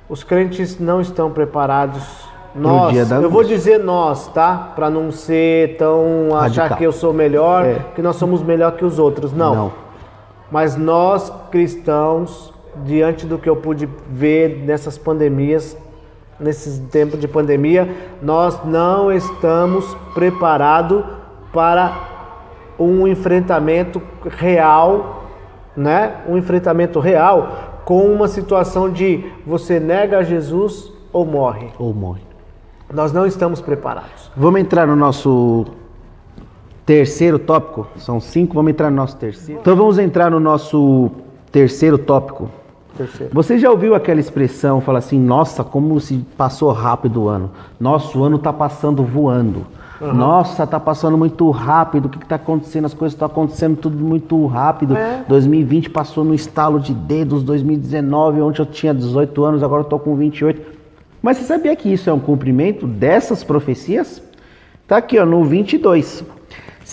os 0.08 0.22
crentes 0.22 0.78
não 0.78 1.00
estão 1.00 1.30
preparados. 1.30 2.30
Nós, 2.54 3.10
eu 3.10 3.30
vou 3.30 3.42
dizer 3.42 3.78
nós, 3.78 4.28
tá? 4.28 4.72
Para 4.76 4.90
não 4.90 5.10
ser 5.10 5.76
tão 5.78 6.36
achar 6.36 6.62
Radical. 6.64 6.78
que 6.78 6.84
eu 6.84 6.92
sou 6.92 7.12
melhor, 7.12 7.64
É. 7.64 7.78
que 7.94 8.02
nós 8.02 8.16
somos 8.16 8.42
melhor 8.42 8.72
que 8.72 8.84
os 8.84 8.98
outros. 8.98 9.32
Não. 9.32 9.54
Não. 9.54 9.72
Mas 10.50 10.76
nós 10.76 11.32
cristãos, 11.50 12.51
diante 12.84 13.26
do 13.26 13.38
que 13.38 13.48
eu 13.48 13.56
pude 13.56 13.88
ver 14.08 14.62
nessas 14.64 14.96
pandemias, 14.96 15.76
nesses 16.38 16.78
tempos 16.90 17.20
de 17.20 17.28
pandemia, 17.28 17.88
nós 18.22 18.64
não 18.64 19.12
estamos 19.12 19.96
preparados 20.14 21.04
para 21.52 22.10
um 22.78 23.06
enfrentamento 23.06 24.02
real, 24.24 25.24
né? 25.76 26.22
Um 26.28 26.36
enfrentamento 26.36 26.98
real 26.98 27.80
com 27.84 28.06
uma 28.06 28.28
situação 28.28 28.90
de 28.90 29.24
você 29.46 29.78
nega 29.78 30.22
Jesus 30.24 30.92
ou 31.12 31.24
morre. 31.24 31.68
Ou 31.78 31.92
morre. 31.92 32.22
Nós 32.92 33.12
não 33.12 33.26
estamos 33.26 33.60
preparados. 33.60 34.30
Vamos 34.36 34.60
entrar 34.60 34.86
no 34.86 34.96
nosso 34.96 35.66
terceiro 36.84 37.38
tópico. 37.38 37.86
São 37.96 38.20
cinco, 38.20 38.54
vamos 38.54 38.70
entrar 38.70 38.90
no 38.90 38.96
nosso 38.96 39.16
terceiro. 39.16 39.60
Então 39.60 39.76
vamos 39.76 39.98
entrar 39.98 40.30
no 40.30 40.40
nosso 40.40 41.10
terceiro 41.50 41.98
tópico. 41.98 42.50
Terceiro. 42.96 43.32
Você 43.32 43.58
já 43.58 43.70
ouviu 43.70 43.94
aquela 43.94 44.20
expressão, 44.20 44.80
fala 44.80 44.98
assim, 44.98 45.18
nossa, 45.18 45.64
como 45.64 45.98
se 46.00 46.18
passou 46.36 46.70
rápido 46.72 47.22
o 47.22 47.28
ano. 47.28 47.50
Nosso 47.80 48.22
ano 48.22 48.36
está 48.36 48.52
passando 48.52 49.02
voando. 49.02 49.66
Nossa, 50.00 50.66
tá 50.66 50.80
passando 50.80 51.16
muito 51.16 51.48
rápido. 51.50 52.06
O 52.06 52.08
que 52.08 52.18
está 52.18 52.34
acontecendo? 52.34 52.86
As 52.86 52.94
coisas 52.94 53.14
estão 53.14 53.26
acontecendo 53.26 53.76
tudo 53.76 53.96
muito 54.02 54.46
rápido. 54.46 54.96
É. 54.96 55.24
2020 55.28 55.90
passou 55.90 56.24
no 56.24 56.34
estalo 56.34 56.80
de 56.80 56.92
dedos. 56.92 57.44
2019, 57.44 58.40
ontem 58.40 58.62
eu 58.62 58.66
tinha 58.66 58.92
18 58.92 59.44
anos, 59.44 59.62
agora 59.62 59.82
eu 59.82 59.86
tô 59.86 59.98
com 59.98 60.16
28. 60.16 60.60
Mas 61.22 61.36
você 61.36 61.44
sabia 61.44 61.76
que 61.76 61.92
isso 61.92 62.10
é 62.10 62.12
um 62.12 62.18
cumprimento 62.18 62.84
dessas 62.86 63.44
profecias? 63.44 64.20
Tá 64.88 64.96
aqui, 64.96 65.18
ó, 65.18 65.24
no 65.24 65.44
22. 65.44 66.24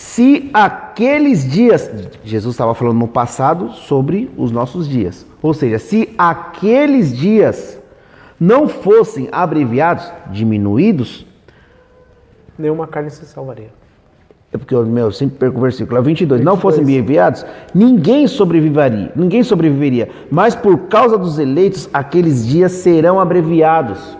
Se 0.00 0.48
aqueles 0.54 1.46
dias, 1.48 1.90
Jesus 2.24 2.54
estava 2.54 2.74
falando 2.74 2.96
no 2.96 3.06
passado 3.06 3.70
sobre 3.72 4.30
os 4.34 4.50
nossos 4.50 4.88
dias. 4.88 5.26
Ou 5.42 5.52
seja, 5.52 5.78
se 5.78 6.14
aqueles 6.16 7.14
dias 7.14 7.78
não 8.40 8.66
fossem 8.66 9.28
abreviados, 9.30 10.10
diminuídos, 10.32 11.26
Nenhuma 12.58 12.86
carne 12.86 13.10
se 13.10 13.26
salvaria. 13.26 13.68
é 14.50 14.56
porque 14.56 14.74
eu, 14.74 14.86
meu, 14.86 15.04
eu 15.04 15.12
sempre 15.12 15.36
perco 15.38 15.58
o 15.58 15.60
versículo, 15.60 15.98
é 15.98 16.02
22, 16.02 16.42
não 16.42 16.54
22. 16.54 16.62
fossem 16.76 16.96
enviados, 16.96 17.44
ninguém 17.74 18.26
sobreviveria, 18.26 19.12
ninguém 19.14 19.42
sobreviveria, 19.42 20.08
mas 20.30 20.54
por 20.54 20.78
causa 20.88 21.18
dos 21.18 21.38
eleitos, 21.38 21.90
aqueles 21.92 22.46
dias 22.46 22.72
serão 22.72 23.20
abreviados. 23.20 24.16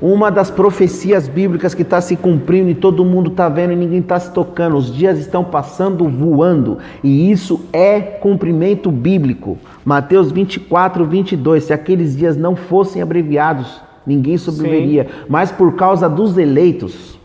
Uma 0.00 0.30
das 0.30 0.48
profecias 0.48 1.26
bíblicas 1.26 1.74
que 1.74 1.82
está 1.82 2.00
se 2.00 2.14
cumprindo 2.14 2.70
e 2.70 2.74
todo 2.74 3.04
mundo 3.04 3.30
está 3.30 3.48
vendo 3.48 3.72
e 3.72 3.76
ninguém 3.76 3.98
está 3.98 4.18
se 4.20 4.32
tocando, 4.32 4.76
os 4.76 4.94
dias 4.94 5.18
estão 5.18 5.42
passando 5.42 6.08
voando 6.08 6.78
e 7.02 7.30
isso 7.30 7.60
é 7.72 8.00
cumprimento 8.00 8.92
bíblico. 8.92 9.58
Mateus 9.84 10.30
24, 10.30 11.04
22, 11.04 11.64
se 11.64 11.72
aqueles 11.72 12.16
dias 12.16 12.36
não 12.36 12.54
fossem 12.54 13.02
abreviados, 13.02 13.80
ninguém 14.06 14.38
sobreviveria, 14.38 15.08
mas 15.28 15.50
por 15.50 15.74
causa 15.74 16.08
dos 16.08 16.38
eleitos, 16.38 17.18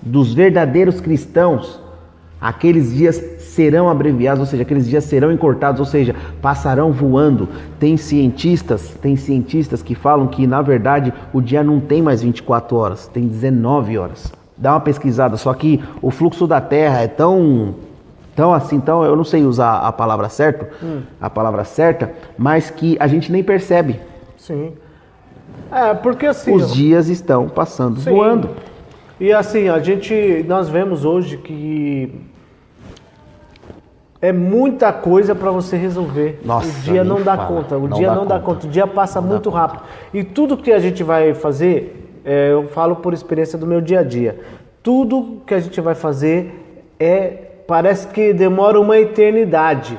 dos 0.00 0.32
verdadeiros 0.32 1.00
cristãos, 1.00 1.80
aqueles 2.40 2.94
dias 2.94 3.20
serão 3.56 3.88
abreviados, 3.88 4.40
ou 4.40 4.46
seja, 4.46 4.62
aqueles 4.62 4.86
dias 4.86 5.04
serão 5.04 5.32
encurtados, 5.32 5.80
ou 5.80 5.86
seja, 5.86 6.14
passarão 6.42 6.92
voando. 6.92 7.48
Tem 7.80 7.96
cientistas, 7.96 8.90
tem 9.00 9.16
cientistas 9.16 9.82
que 9.82 9.94
falam 9.94 10.26
que 10.26 10.46
na 10.46 10.60
verdade 10.60 11.12
o 11.32 11.40
dia 11.40 11.64
não 11.64 11.80
tem 11.80 12.02
mais 12.02 12.20
24 12.20 12.76
horas, 12.76 13.08
tem 13.08 13.26
19 13.26 13.96
horas. 13.96 14.30
Dá 14.58 14.74
uma 14.74 14.80
pesquisada, 14.80 15.38
só 15.38 15.54
que 15.54 15.82
o 16.02 16.10
fluxo 16.10 16.46
da 16.46 16.60
Terra 16.60 17.00
é 17.00 17.08
tão 17.08 17.74
tão 18.34 18.52
assim, 18.52 18.78
tão, 18.78 19.02
eu 19.02 19.16
não 19.16 19.24
sei 19.24 19.42
usar 19.44 19.78
a 19.78 19.90
palavra 19.90 20.28
certa, 20.28 20.68
a 21.18 21.30
palavra 21.30 21.64
certa, 21.64 22.12
mas 22.36 22.70
que 22.70 22.94
a 23.00 23.06
gente 23.06 23.32
nem 23.32 23.42
percebe. 23.42 23.98
Sim. 24.36 24.74
É, 25.72 25.94
porque 25.94 26.26
assim. 26.26 26.54
Os 26.54 26.74
dias 26.74 27.08
estão 27.08 27.48
passando 27.48 27.98
Sim. 28.00 28.10
voando. 28.10 28.50
E 29.18 29.32
assim, 29.32 29.70
a 29.70 29.78
gente, 29.78 30.44
nós 30.46 30.68
vemos 30.68 31.06
hoje 31.06 31.38
que 31.38 32.12
é 34.20 34.32
muita 34.32 34.92
coisa 34.92 35.34
para 35.34 35.50
você 35.50 35.76
resolver. 35.76 36.40
Nossa, 36.44 36.68
o 36.68 36.82
dia 36.82 37.04
não 37.04 37.22
dá 37.22 37.36
fala. 37.36 37.48
conta, 37.48 37.76
o 37.76 37.86
Não 37.88 37.96
dia 37.98 38.08
dá 38.08 38.14
não 38.14 38.26
dá 38.26 38.34
conta. 38.38 38.46
conta, 38.54 38.66
o 38.66 38.70
dia 38.70 38.86
passa 38.86 39.20
muito 39.20 39.50
rápido. 39.50 39.82
E 40.12 40.24
tudo 40.24 40.56
que 40.56 40.72
a 40.72 40.78
gente 40.78 41.02
vai 41.02 41.34
fazer, 41.34 42.20
é, 42.24 42.52
eu 42.52 42.66
falo 42.68 42.96
por 42.96 43.12
experiência 43.12 43.58
do 43.58 43.66
meu 43.66 43.80
dia 43.80 44.00
a 44.00 44.02
dia. 44.02 44.40
Tudo 44.82 45.42
que 45.46 45.52
a 45.54 45.58
gente 45.58 45.80
vai 45.80 45.94
fazer 45.94 46.84
é 46.98 47.28
parece 47.66 48.06
que 48.08 48.32
demora 48.32 48.80
uma 48.80 48.96
eternidade 48.98 49.98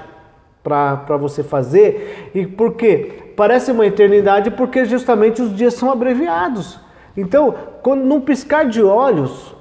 para 0.64 1.18
você 1.18 1.44
fazer. 1.44 2.32
E 2.34 2.46
por 2.46 2.74
quê? 2.74 3.32
Parece 3.36 3.72
uma 3.72 3.86
eternidade 3.86 4.50
porque 4.52 4.84
justamente 4.86 5.42
os 5.42 5.56
dias 5.56 5.74
são 5.76 5.92
abreviados. 5.92 6.80
Então, 7.16 7.54
quando 7.82 8.04
num 8.04 8.20
piscar 8.22 8.66
de 8.66 8.82
olhos, 8.84 9.56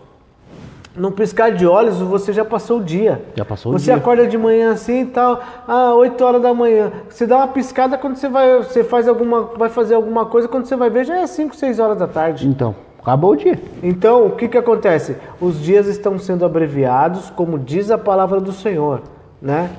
num 0.97 1.11
piscar 1.11 1.53
de 1.53 1.67
olhos, 1.67 1.99
você 1.99 2.33
já 2.33 2.45
passou 2.45 2.79
o 2.79 2.85
dia. 2.85 3.23
Já 3.35 3.45
passou 3.45 3.73
o 3.73 3.79
você 3.79 3.87
dia. 3.87 3.97
acorda 3.97 4.27
de 4.27 4.39
manhã 4.39 4.73
assim 4.73 5.03
e 5.03 5.07
tal, 5.07 5.41
ah, 5.67 5.95
8 5.95 6.25
horas 6.25 6.43
da 6.43 6.55
manhã. 6.55 6.93
Você 7.09 7.27
dá 7.27 7.37
uma 7.39 7.49
piscada 7.49 7.99
quando 7.99 8.17
você 8.17 8.29
vai, 8.29 8.59
você 8.59 8.83
faz 8.83 9.07
alguma, 9.07 9.43
vai 9.43 9.69
fazer 9.69 9.95
alguma 9.95 10.27
coisa, 10.27 10.49
quando 10.49 10.67
você 10.67 10.77
vai 10.77 10.91
ver 10.91 11.05
já 11.05 11.19
é 11.19 11.27
5, 11.27 11.55
6 11.55 11.79
horas 11.79 11.99
da 11.99 12.07
tarde. 12.07 12.47
Então, 12.47 12.75
acabou 12.99 13.33
o 13.33 13.37
dia. 13.37 13.61
Então, 13.83 14.27
o 14.27 14.31
que 14.31 14.49
que 14.49 14.59
acontece? 14.59 15.17
Os 15.41 15.61
dias 15.61 15.87
estão 15.87 16.19
sendo 16.19 16.45
abreviados, 16.45 17.31
como 17.31 17.59
diz 17.59 17.91
a 17.91 17.99
palavra 17.99 18.41
do 18.41 18.53
Senhor, 18.53 19.03
né? 19.41 19.71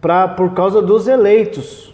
Pra, 0.00 0.28
por 0.28 0.52
causa 0.52 0.82
dos 0.82 1.08
eleitos. 1.08 1.93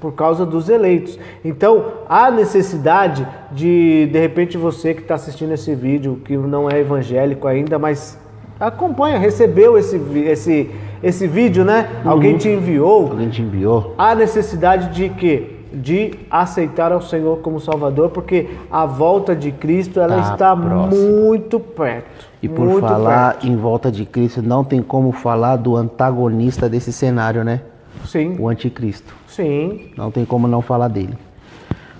Por 0.00 0.12
causa 0.12 0.46
dos 0.46 0.68
eleitos. 0.68 1.18
Então, 1.44 1.84
há 2.08 2.30
necessidade 2.30 3.26
de, 3.50 4.06
de 4.12 4.18
repente, 4.18 4.56
você 4.56 4.94
que 4.94 5.02
está 5.02 5.14
assistindo 5.16 5.52
esse 5.52 5.74
vídeo, 5.74 6.20
que 6.24 6.36
não 6.36 6.70
é 6.70 6.78
evangélico 6.78 7.48
ainda, 7.48 7.78
mas 7.78 8.16
acompanha, 8.60 9.18
recebeu 9.18 9.76
esse, 9.76 9.96
esse, 10.26 10.70
esse 11.02 11.26
vídeo, 11.26 11.64
né? 11.64 11.88
Alguém 12.04 12.36
te 12.36 12.48
enviou. 12.48 13.08
Alguém 13.10 13.28
te 13.28 13.42
enviou. 13.42 13.94
Há 13.98 14.14
necessidade 14.14 14.94
de 14.94 15.08
quê? 15.08 15.54
De 15.72 16.12
aceitar 16.30 16.92
ao 16.92 17.02
Senhor 17.02 17.38
como 17.38 17.60
Salvador, 17.60 18.08
porque 18.10 18.48
a 18.70 18.86
volta 18.86 19.34
de 19.36 19.52
Cristo 19.52 20.00
ela 20.00 20.22
Tá 20.22 20.32
está 20.32 20.56
próximo. 20.56 21.08
muito 21.24 21.60
perto. 21.60 22.26
E 22.42 22.48
por 22.48 22.80
falar 22.80 23.32
perto. 23.34 23.46
em 23.46 23.56
volta 23.56 23.90
de 23.92 24.04
Cristo, 24.06 24.40
não 24.42 24.64
tem 24.64 24.80
como 24.80 25.12
falar 25.12 25.56
do 25.56 25.76
antagonista 25.76 26.68
desse 26.68 26.92
cenário, 26.92 27.44
né? 27.44 27.60
Sim, 28.06 28.36
O 28.38 28.48
anticristo. 28.48 29.14
sim. 29.26 29.90
Não 29.96 30.10
tem 30.10 30.24
como 30.24 30.46
não 30.48 30.62
falar 30.62 30.88
dele. 30.88 31.14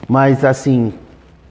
Mas 0.08 0.44
assim, 0.44 0.92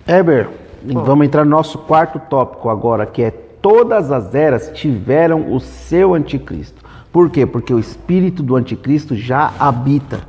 Heber, 0.08 0.48
vamos 0.84 1.26
entrar 1.28 1.44
no 1.46 1.52
nosso 1.52 1.78
quarto 1.80 2.20
tópico 2.20 2.70
agora, 2.70 3.06
que 3.06 3.22
é 3.22 3.32
todas 3.32 4.12
as 4.12 4.34
eras 4.34 4.72
tiveram 4.74 5.54
o 5.54 5.60
seu 5.60 6.14
anticristo. 6.14 6.84
Por 7.12 7.30
quê? 7.30 7.46
Porque 7.46 7.74
o 7.74 7.80
espírito 7.80 8.42
do 8.44 8.56
anticristo 8.56 9.16
já 9.16 9.52
habita 9.60 10.22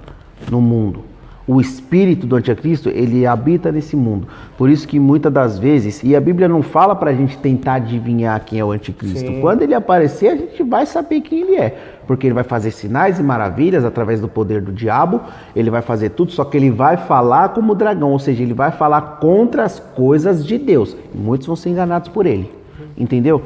no 0.50 0.60
mundo. 0.60 1.04
O 1.48 1.62
espírito 1.62 2.26
do 2.26 2.36
anticristo, 2.36 2.90
ele 2.90 3.24
habita 3.24 3.72
nesse 3.72 3.96
mundo. 3.96 4.28
Por 4.58 4.68
isso 4.68 4.86
que 4.86 5.00
muitas 5.00 5.32
das 5.32 5.58
vezes, 5.58 6.02
e 6.04 6.14
a 6.14 6.20
Bíblia 6.20 6.46
não 6.46 6.62
fala 6.62 6.94
pra 6.94 7.10
gente 7.14 7.38
tentar 7.38 7.76
adivinhar 7.76 8.38
quem 8.44 8.60
é 8.60 8.64
o 8.64 8.70
anticristo. 8.70 9.20
Sim. 9.20 9.40
Quando 9.40 9.62
ele 9.62 9.74
aparecer, 9.74 10.28
a 10.28 10.36
gente 10.36 10.62
vai 10.62 10.84
saber 10.84 11.22
quem 11.22 11.40
ele 11.40 11.56
é. 11.56 11.74
Porque 12.06 12.26
ele 12.26 12.34
vai 12.34 12.44
fazer 12.44 12.70
sinais 12.70 13.18
e 13.18 13.22
maravilhas 13.22 13.82
através 13.82 14.20
do 14.20 14.28
poder 14.28 14.60
do 14.60 14.70
diabo, 14.70 15.22
ele 15.56 15.70
vai 15.70 15.80
fazer 15.80 16.10
tudo, 16.10 16.32
só 16.32 16.44
que 16.44 16.54
ele 16.54 16.70
vai 16.70 16.98
falar 16.98 17.48
como 17.50 17.74
dragão, 17.74 18.12
ou 18.12 18.18
seja, 18.18 18.42
ele 18.42 18.52
vai 18.54 18.70
falar 18.70 19.00
contra 19.18 19.64
as 19.64 19.80
coisas 19.80 20.44
de 20.44 20.58
Deus. 20.58 20.94
E 21.14 21.16
muitos 21.16 21.46
vão 21.46 21.56
ser 21.56 21.70
enganados 21.70 22.10
por 22.10 22.26
ele. 22.26 22.52
Entendeu? 22.94 23.40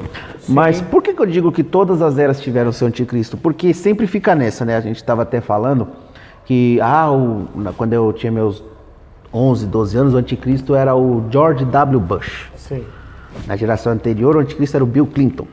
Mas 0.49 0.81
por 0.81 1.03
que, 1.03 1.15
que 1.15 1.23
eu 1.23 1.27
digo 1.27 1.53
que 1.53 1.63
todas 1.63 2.03
as 2.03 2.19
eras 2.19 2.41
tiveram 2.41 2.73
seu 2.73 2.89
anticristo? 2.89 3.37
Porque 3.37 3.73
sempre 3.73 4.09
fica 4.09 4.35
nessa, 4.35 4.65
né? 4.65 4.77
A 4.77 4.81
gente 4.81 4.97
estava 4.97 5.23
até 5.23 5.41
falando 5.41 5.87
que, 6.45 6.79
ah, 6.81 7.11
o- 7.11 7.47
quando 7.77 7.93
eu 7.93 8.13
tinha 8.13 8.31
meus 8.33 8.63
11, 9.33 9.67
12 9.67 9.97
anos, 9.97 10.15
o 10.15 10.17
anticristo 10.17 10.75
era 10.75 10.95
o 10.95 11.25
George 11.31 11.65
W. 11.65 12.01
Bush. 12.01 12.51
Sim. 12.57 12.85
Na 13.47 13.57
geração 13.57 13.93
anterior, 13.93 14.37
o 14.37 14.41
anticristo 14.41 14.77
era 14.77 14.85
o 14.85 14.87
Bill 14.87 15.07
Clinton. 15.07 15.47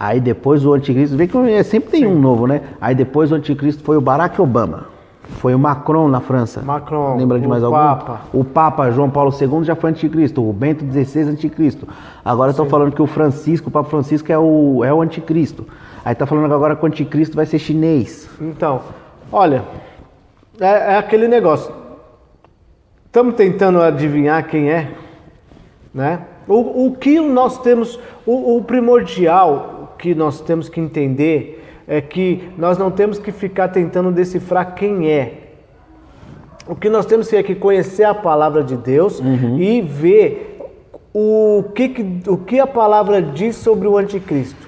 Aí 0.00 0.20
depois 0.20 0.64
o 0.64 0.72
anticristo, 0.72 1.16
vê 1.16 1.26
que 1.26 1.36
é- 1.36 1.62
sempre 1.62 1.90
tem 1.90 2.06
um 2.06 2.18
novo, 2.18 2.46
né? 2.46 2.62
Aí 2.80 2.94
depois 2.94 3.30
o 3.32 3.34
anticristo 3.34 3.82
foi 3.82 3.96
o 3.96 4.00
Barack 4.00 4.40
Obama. 4.40 4.84
Foi 5.40 5.54
o 5.54 5.58
Macron 5.58 6.08
na 6.08 6.20
França. 6.20 6.62
Macron, 6.62 7.16
Lembra 7.16 7.38
de 7.40 7.46
o 7.46 7.48
mais 7.48 7.62
algum? 7.62 7.76
Papa. 7.76 8.20
O 8.32 8.44
Papa 8.44 8.90
João 8.92 9.10
Paulo 9.10 9.32
II 9.38 9.64
já 9.64 9.74
foi 9.74 9.90
anticristo. 9.90 10.40
O 10.48 10.52
Bento 10.52 10.84
XVI 10.90 11.22
anticristo. 11.30 11.86
Agora 12.24 12.52
estão 12.52 12.66
falando 12.66 12.92
que 12.92 13.02
o 13.02 13.06
Francisco, 13.06 13.68
o 13.68 13.72
Papa 13.72 13.88
Francisco 13.90 14.30
é 14.30 14.38
o, 14.38 14.82
é 14.84 14.94
o 14.94 15.02
anticristo. 15.02 15.66
Aí 16.04 16.14
tá 16.14 16.24
falando 16.26 16.46
que 16.46 16.54
agora 16.54 16.76
que 16.76 16.82
o 16.84 16.86
anticristo 16.86 17.34
vai 17.34 17.44
ser 17.44 17.58
chinês. 17.58 18.28
Então, 18.40 18.80
olha, 19.30 19.64
é, 20.60 20.94
é 20.94 20.96
aquele 20.96 21.28
negócio. 21.28 21.72
Estamos 23.06 23.34
tentando 23.34 23.80
adivinhar 23.80 24.46
quem 24.46 24.70
é, 24.70 24.90
né? 25.94 26.20
O, 26.46 26.86
o 26.86 26.96
que 26.96 27.18
nós 27.18 27.58
temos, 27.58 27.98
o, 28.24 28.56
o 28.56 28.62
primordial 28.64 29.94
que 29.98 30.14
nós 30.14 30.40
temos 30.40 30.68
que 30.68 30.80
entender 30.80 31.64
é 31.88 32.00
que 32.00 32.50
nós 32.56 32.78
não 32.78 32.90
temos 32.90 33.18
que 33.18 33.32
ficar 33.32 33.68
tentando 33.68 34.12
decifrar 34.12 34.74
quem 34.74 35.10
é. 35.10 35.42
O 36.68 36.74
que 36.74 36.88
nós 36.90 37.06
temos 37.06 37.28
que 37.28 37.36
é 37.36 37.42
que 37.42 37.54
conhecer 37.54 38.04
a 38.04 38.14
palavra 38.14 38.62
de 38.62 38.76
Deus 38.76 39.20
e 39.58 39.80
ver 39.80 40.60
o 41.14 41.64
que- 41.74 42.20
o 42.28 42.36
que 42.36 42.60
a 42.60 42.66
palavra 42.66 43.22
diz 43.22 43.56
sobre 43.56 43.88
o 43.88 43.96
anticristo. 43.96 44.66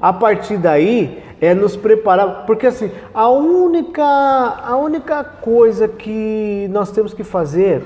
A 0.00 0.12
partir 0.12 0.56
daí 0.56 1.22
é 1.44 1.54
nos 1.54 1.76
preparar, 1.76 2.44
porque 2.46 2.66
assim, 2.66 2.90
a 3.12 3.28
única, 3.28 4.02
a 4.04 4.76
única 4.76 5.22
coisa 5.24 5.86
que 5.88 6.68
nós 6.72 6.90
temos 6.90 7.12
que 7.12 7.22
fazer 7.24 7.82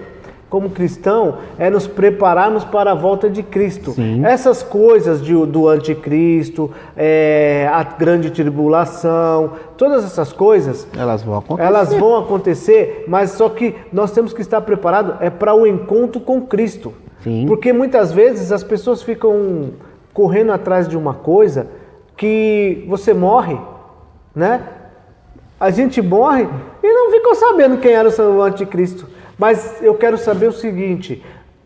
como 0.50 0.70
cristão 0.70 1.36
é 1.58 1.68
nos 1.68 1.86
prepararmos 1.86 2.64
para 2.64 2.92
a 2.92 2.94
volta 2.94 3.28
de 3.28 3.42
Cristo. 3.42 3.90
Sim. 3.92 4.24
Essas 4.24 4.62
coisas 4.62 5.22
de- 5.22 5.44
do 5.44 5.68
anticristo, 5.68 6.70
é, 6.96 7.68
a 7.70 7.82
grande 7.82 8.30
tribulação, 8.30 9.52
todas 9.76 10.04
essas 10.04 10.32
coisas, 10.32 10.86
Elas 10.96 11.22
vão 11.22 11.36
acontecer. 11.38 11.66
elas 11.68 11.92
vão 11.94 12.16
acontecer, 12.16 13.04
mas 13.06 13.32
só 13.32 13.50
que 13.50 13.74
nós 13.92 14.10
temos 14.10 14.32
que 14.32 14.40
estar 14.40 14.60
preparados 14.62 15.16
é 15.20 15.28
para 15.28 15.54
o 15.54 15.66
encontro 15.66 16.18
com 16.20 16.40
Cristo. 16.40 16.94
Sim. 17.22 17.44
Porque 17.46 17.72
muitas 17.72 18.10
vezes 18.12 18.50
as 18.50 18.62
pessoas 18.64 19.02
ficam 19.02 19.70
correndo 20.14 20.52
atrás 20.52 20.88
de 20.88 20.96
uma 20.96 21.12
coisa 21.12 21.66
que 22.18 22.84
você 22.86 23.14
morre, 23.14 23.56
né? 24.34 24.60
A 25.58 25.70
gente 25.70 26.02
morre 26.02 26.46
e 26.82 26.92
não 26.92 27.10
ficou 27.10 27.34
sabendo 27.34 27.78
quem 27.78 27.92
era 27.92 28.08
o 28.08 28.42
anticristo. 28.42 29.08
Mas 29.38 29.80
eu 29.80 29.94
quero 29.94 30.18
saber 30.18 30.48
o 30.48 30.52
seguinte: 30.52 31.22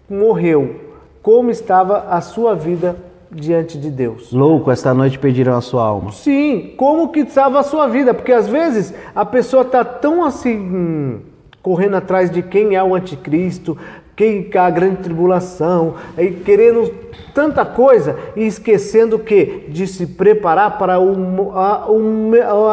morreu, 0.08 0.76
como 1.22 1.50
estava 1.50 2.06
a 2.10 2.20
sua 2.20 2.54
vida 2.54 2.96
diante 3.30 3.78
de 3.78 3.90
Deus? 3.90 4.30
Louco, 4.30 4.70
esta 4.70 4.92
noite 4.92 5.18
pedirão 5.18 5.56
a 5.56 5.62
sua 5.62 5.84
alma. 5.84 6.12
Sim, 6.12 6.74
como 6.76 7.08
que 7.08 7.20
estava 7.20 7.58
a 7.58 7.62
sua 7.62 7.88
vida? 7.88 8.12
Porque 8.12 8.32
às 8.32 8.46
vezes 8.46 8.94
a 9.14 9.24
pessoa 9.24 9.62
está 9.62 9.82
tão 9.82 10.22
assim, 10.22 10.58
hum, 10.58 11.20
correndo 11.62 11.96
atrás 11.96 12.30
de 12.30 12.42
quem 12.42 12.74
é 12.74 12.82
o 12.82 12.94
anticristo, 12.94 13.78
quem 14.14 14.48
é 14.52 14.58
a 14.58 14.70
grande 14.70 14.96
tribulação, 14.96 15.94
e 16.18 16.30
querendo 16.30 16.92
tanta 17.34 17.64
coisa 17.64 18.16
e 18.36 18.46
esquecendo 18.46 19.18
que 19.18 19.66
de 19.68 19.86
se 19.86 20.06
preparar 20.06 20.78
para 20.78 20.96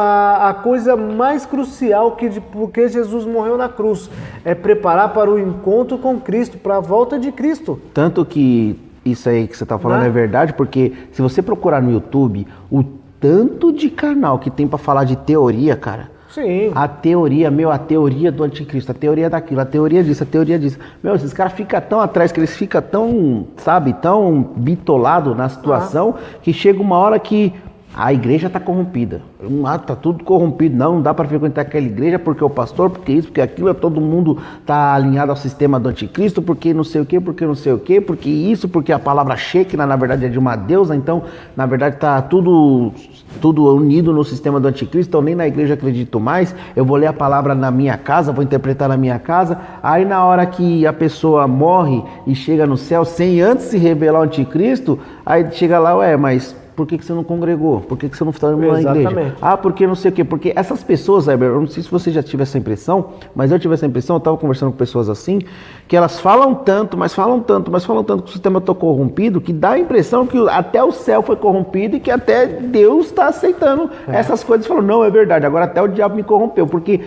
a, 0.01 0.53
coisa 0.61 0.95
mais 0.97 1.45
crucial 1.45 2.11
que 2.13 2.29
de, 2.29 2.41
porque 2.41 2.89
Jesus 2.89 3.25
morreu 3.25 3.57
na 3.57 3.69
cruz 3.69 4.09
é 4.43 4.53
preparar 4.53 5.13
para 5.13 5.29
o 5.29 5.39
encontro 5.39 5.97
com 5.97 6.19
Cristo, 6.19 6.57
para 6.57 6.77
a 6.77 6.81
volta 6.81 7.17
de 7.17 7.31
Cristo. 7.31 7.79
Tanto 7.93 8.25
que 8.25 8.77
isso 9.05 9.29
aí 9.29 9.47
que 9.47 9.57
você 9.57 9.65
tá 9.65 9.79
falando 9.79 10.01
Né? 10.01 10.07
é 10.07 10.11
verdade, 10.11 10.53
porque 10.53 10.93
se 11.11 11.21
você 11.21 11.41
procurar 11.41 11.81
no 11.81 11.91
YouTube, 11.91 12.45
o 12.69 12.83
tanto 13.19 13.71
de 13.71 13.89
canal 13.89 14.39
que 14.39 14.49
tem 14.49 14.67
pra 14.67 14.77
falar 14.77 15.03
de 15.03 15.15
teoria, 15.15 15.75
cara. 15.75 16.18
Sim. 16.29 16.71
A 16.75 16.87
teoria, 16.87 17.49
meu, 17.49 17.71
a 17.71 17.77
teoria 17.77 18.31
do 18.31 18.43
anticristo, 18.43 18.91
a 18.91 18.95
teoria 18.95 19.29
daquilo, 19.29 19.61
a 19.61 19.65
teoria 19.65 20.03
disso, 20.03 20.21
a 20.21 20.25
teoria 20.25 20.59
disso. 20.59 20.77
Meu, 21.01 21.15
esses 21.15 21.33
caras 21.33 21.53
ficam 21.53 21.81
tão 21.81 21.99
atrás, 21.99 22.31
que 22.31 22.39
eles 22.39 22.55
ficam 22.55 22.81
tão, 22.81 23.47
sabe, 23.57 23.93
tão 23.93 24.41
bitolados 24.55 25.35
na 25.35 25.49
situação, 25.49 26.15
que 26.43 26.53
chega 26.53 26.81
uma 26.81 26.97
hora 26.97 27.17
que 27.19 27.53
a 28.01 28.13
igreja 28.13 28.49
tá 28.49 28.61
corrompida. 28.61 29.21
Ah, 29.65 29.77
tá 29.77 29.93
tudo 29.93 30.23
corrompido. 30.23 30.73
Não, 30.73 30.93
não 30.93 31.01
dá 31.01 31.13
para 31.13 31.27
frequentar 31.27 31.61
aquela 31.61 31.85
igreja 31.85 32.17
porque 32.17 32.41
o 32.41 32.49
pastor, 32.49 32.89
porque 32.89 33.11
isso, 33.11 33.27
porque 33.27 33.41
aquilo, 33.41 33.73
todo 33.73 33.99
mundo 33.99 34.37
tá 34.65 34.93
alinhado 34.93 35.31
ao 35.31 35.35
sistema 35.35 35.77
do 35.77 35.89
anticristo, 35.89 36.41
porque 36.41 36.73
não 36.73 36.85
sei 36.85 37.01
o 37.01 37.05
que, 37.05 37.19
porque 37.19 37.45
não 37.45 37.55
sei 37.55 37.73
o 37.73 37.77
que, 37.77 37.99
porque 37.99 38.29
isso, 38.29 38.69
porque 38.69 38.93
a 38.93 38.99
palavra 38.99 39.35
Shekinah, 39.35 39.85
na 39.85 39.97
verdade, 39.97 40.25
é 40.25 40.29
de 40.29 40.39
uma 40.39 40.55
deusa, 40.55 40.95
então, 40.95 41.23
na 41.57 41.65
verdade, 41.65 41.97
tá 41.97 42.21
tudo, 42.21 42.93
tudo 43.41 43.75
unido 43.75 44.13
no 44.13 44.23
sistema 44.23 44.61
do 44.61 44.69
anticristo, 44.69 45.09
então 45.09 45.21
nem 45.21 45.35
na 45.35 45.45
igreja 45.45 45.73
acredito 45.73 46.21
mais, 46.21 46.55
eu 46.77 46.85
vou 46.85 46.95
ler 46.95 47.07
a 47.07 47.13
palavra 47.13 47.53
na 47.53 47.69
minha 47.69 47.97
casa, 47.97 48.31
vou 48.31 48.45
interpretar 48.45 48.87
na 48.87 48.95
minha 48.95 49.19
casa, 49.19 49.59
aí 49.83 50.05
na 50.05 50.23
hora 50.23 50.45
que 50.45 50.87
a 50.87 50.93
pessoa 50.93 51.49
morre 51.49 52.01
e 52.25 52.33
chega 52.33 52.65
no 52.65 52.77
céu, 52.77 53.03
sem 53.03 53.41
antes 53.41 53.65
se 53.65 53.77
revelar 53.77 54.21
o 54.21 54.23
anticristo, 54.23 54.97
aí 55.25 55.51
chega 55.51 55.77
lá, 55.79 55.97
ué, 55.97 56.15
mas 56.15 56.55
por 56.79 56.87
que, 56.87 56.97
que 56.97 57.03
você 57.03 57.11
não 57.11 57.25
congregou? 57.25 57.81
Por 57.81 57.97
que, 57.97 58.07
que 58.07 58.15
você 58.15 58.23
não 58.23 58.31
está 58.31 58.49
na 58.49 58.55
igreja? 58.57 58.79
Exatamente. 58.97 59.35
Ah, 59.41 59.57
porque 59.57 59.85
não 59.85 59.95
sei 59.95 60.11
o 60.11 60.13
quê. 60.13 60.23
Porque 60.23 60.53
essas 60.55 60.81
pessoas, 60.81 61.27
Heber, 61.27 61.49
eu 61.49 61.59
não 61.59 61.67
sei 61.67 61.83
se 61.83 61.91
você 61.91 62.09
já 62.09 62.23
tive 62.23 62.43
essa 62.43 62.57
impressão, 62.57 63.07
mas 63.35 63.51
eu 63.51 63.59
tive 63.59 63.73
essa 63.73 63.85
impressão, 63.85 64.15
eu 64.15 64.19
estava 64.19 64.37
conversando 64.37 64.71
com 64.71 64.77
pessoas 64.77 65.09
assim, 65.09 65.41
que 65.89 65.97
elas 65.97 66.21
falam 66.21 66.55
tanto, 66.55 66.95
mas 66.97 67.13
falam 67.13 67.41
tanto, 67.41 67.69
mas 67.69 67.83
falam 67.83 68.01
tanto 68.01 68.23
que 68.23 68.29
o 68.29 68.31
sistema 68.31 68.59
está 68.59 68.73
corrompido, 68.73 69.41
que 69.41 69.51
dá 69.51 69.71
a 69.71 69.79
impressão 69.79 70.25
que 70.25 70.37
até 70.47 70.81
o 70.81 70.93
céu 70.93 71.21
foi 71.21 71.35
corrompido 71.35 71.97
e 71.97 71.99
que 71.99 72.09
até 72.09 72.45
Deus 72.45 73.07
está 73.07 73.27
aceitando 73.27 73.89
É. 74.07 74.15
essas 74.15 74.41
coisas. 74.41 74.65
Falou, 74.65 74.81
não, 74.81 75.03
é 75.03 75.09
verdade, 75.09 75.45
agora 75.45 75.65
até 75.65 75.81
o 75.81 75.87
diabo 75.89 76.15
me 76.15 76.23
corrompeu, 76.23 76.65
porque 76.65 77.01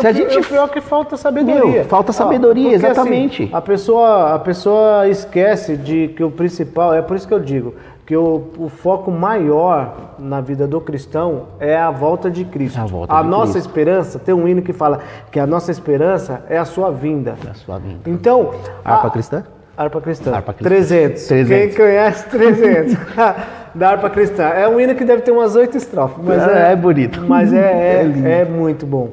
Se 0.00 0.06
a 0.06 0.12
gente- 0.12 0.46
pior 0.46 0.66
é 0.66 0.68
que 0.68 0.80
falta 0.82 1.16
sabedoria. 1.16 1.64
Meu, 1.64 1.84
falta 1.86 2.12
sabedoria, 2.12 2.72
porque, 2.72 2.76
exatamente. 2.86 3.42
assim, 3.44 3.54
a, 3.54 3.60
pessoa, 3.62 4.34
a 4.34 4.38
pessoa 4.38 5.08
esquece 5.08 5.76
de 5.78 6.08
que 6.08 6.22
o 6.22 6.30
principal, 6.30 6.92
é 6.92 7.00
por 7.00 7.16
isso 7.16 7.26
que 7.26 7.32
eu 7.32 7.40
digo, 7.40 7.74
que 8.12 8.16
o, 8.18 8.44
o 8.58 8.68
foco 8.68 9.10
maior 9.10 10.16
na 10.18 10.38
vida 10.42 10.66
do 10.66 10.82
cristão 10.82 11.44
é 11.58 11.74
a 11.74 11.90
volta 11.90 12.30
de 12.30 12.44
Cristo. 12.44 12.78
A 12.78 12.84
volta 12.84 13.22
de 13.22 13.26
nossa 13.26 13.52
Cristo. 13.52 13.66
esperança, 13.68 14.18
tem 14.18 14.34
um 14.34 14.46
hino 14.46 14.60
que 14.60 14.74
fala 14.74 15.00
que 15.30 15.40
a 15.40 15.46
nossa 15.46 15.70
esperança 15.70 16.44
é 16.50 16.58
a 16.58 16.64
sua 16.66 16.90
vinda. 16.90 17.36
a 17.50 17.54
sua 17.54 17.78
vida. 17.78 18.00
Então, 18.06 18.50
Harpa 18.84 19.06
a- 19.06 19.10
cristã? 19.10 19.44
Harpa 19.74 19.98
cristã. 20.02 20.30
Harpa 20.34 20.52
cristã. 20.52 20.68
300. 20.68 21.26
300. 21.26 21.74
Quem 21.74 21.74
conhece 21.86 22.28
300? 22.28 22.96
da 23.74 23.88
harpa 23.92 24.10
cristã. 24.10 24.42
É 24.42 24.68
um 24.68 24.78
hino 24.78 24.94
que 24.94 25.06
deve 25.06 25.22
ter 25.22 25.30
umas 25.30 25.56
oito 25.56 25.78
estrofes. 25.78 26.18
Mas 26.22 26.42
É, 26.46 26.72
é 26.72 26.76
bonito. 26.76 27.18
Mas 27.26 27.50
é, 27.50 28.02
É 28.04 28.28
é, 28.28 28.40
é 28.40 28.44
muito 28.44 28.84
bom. 28.84 29.12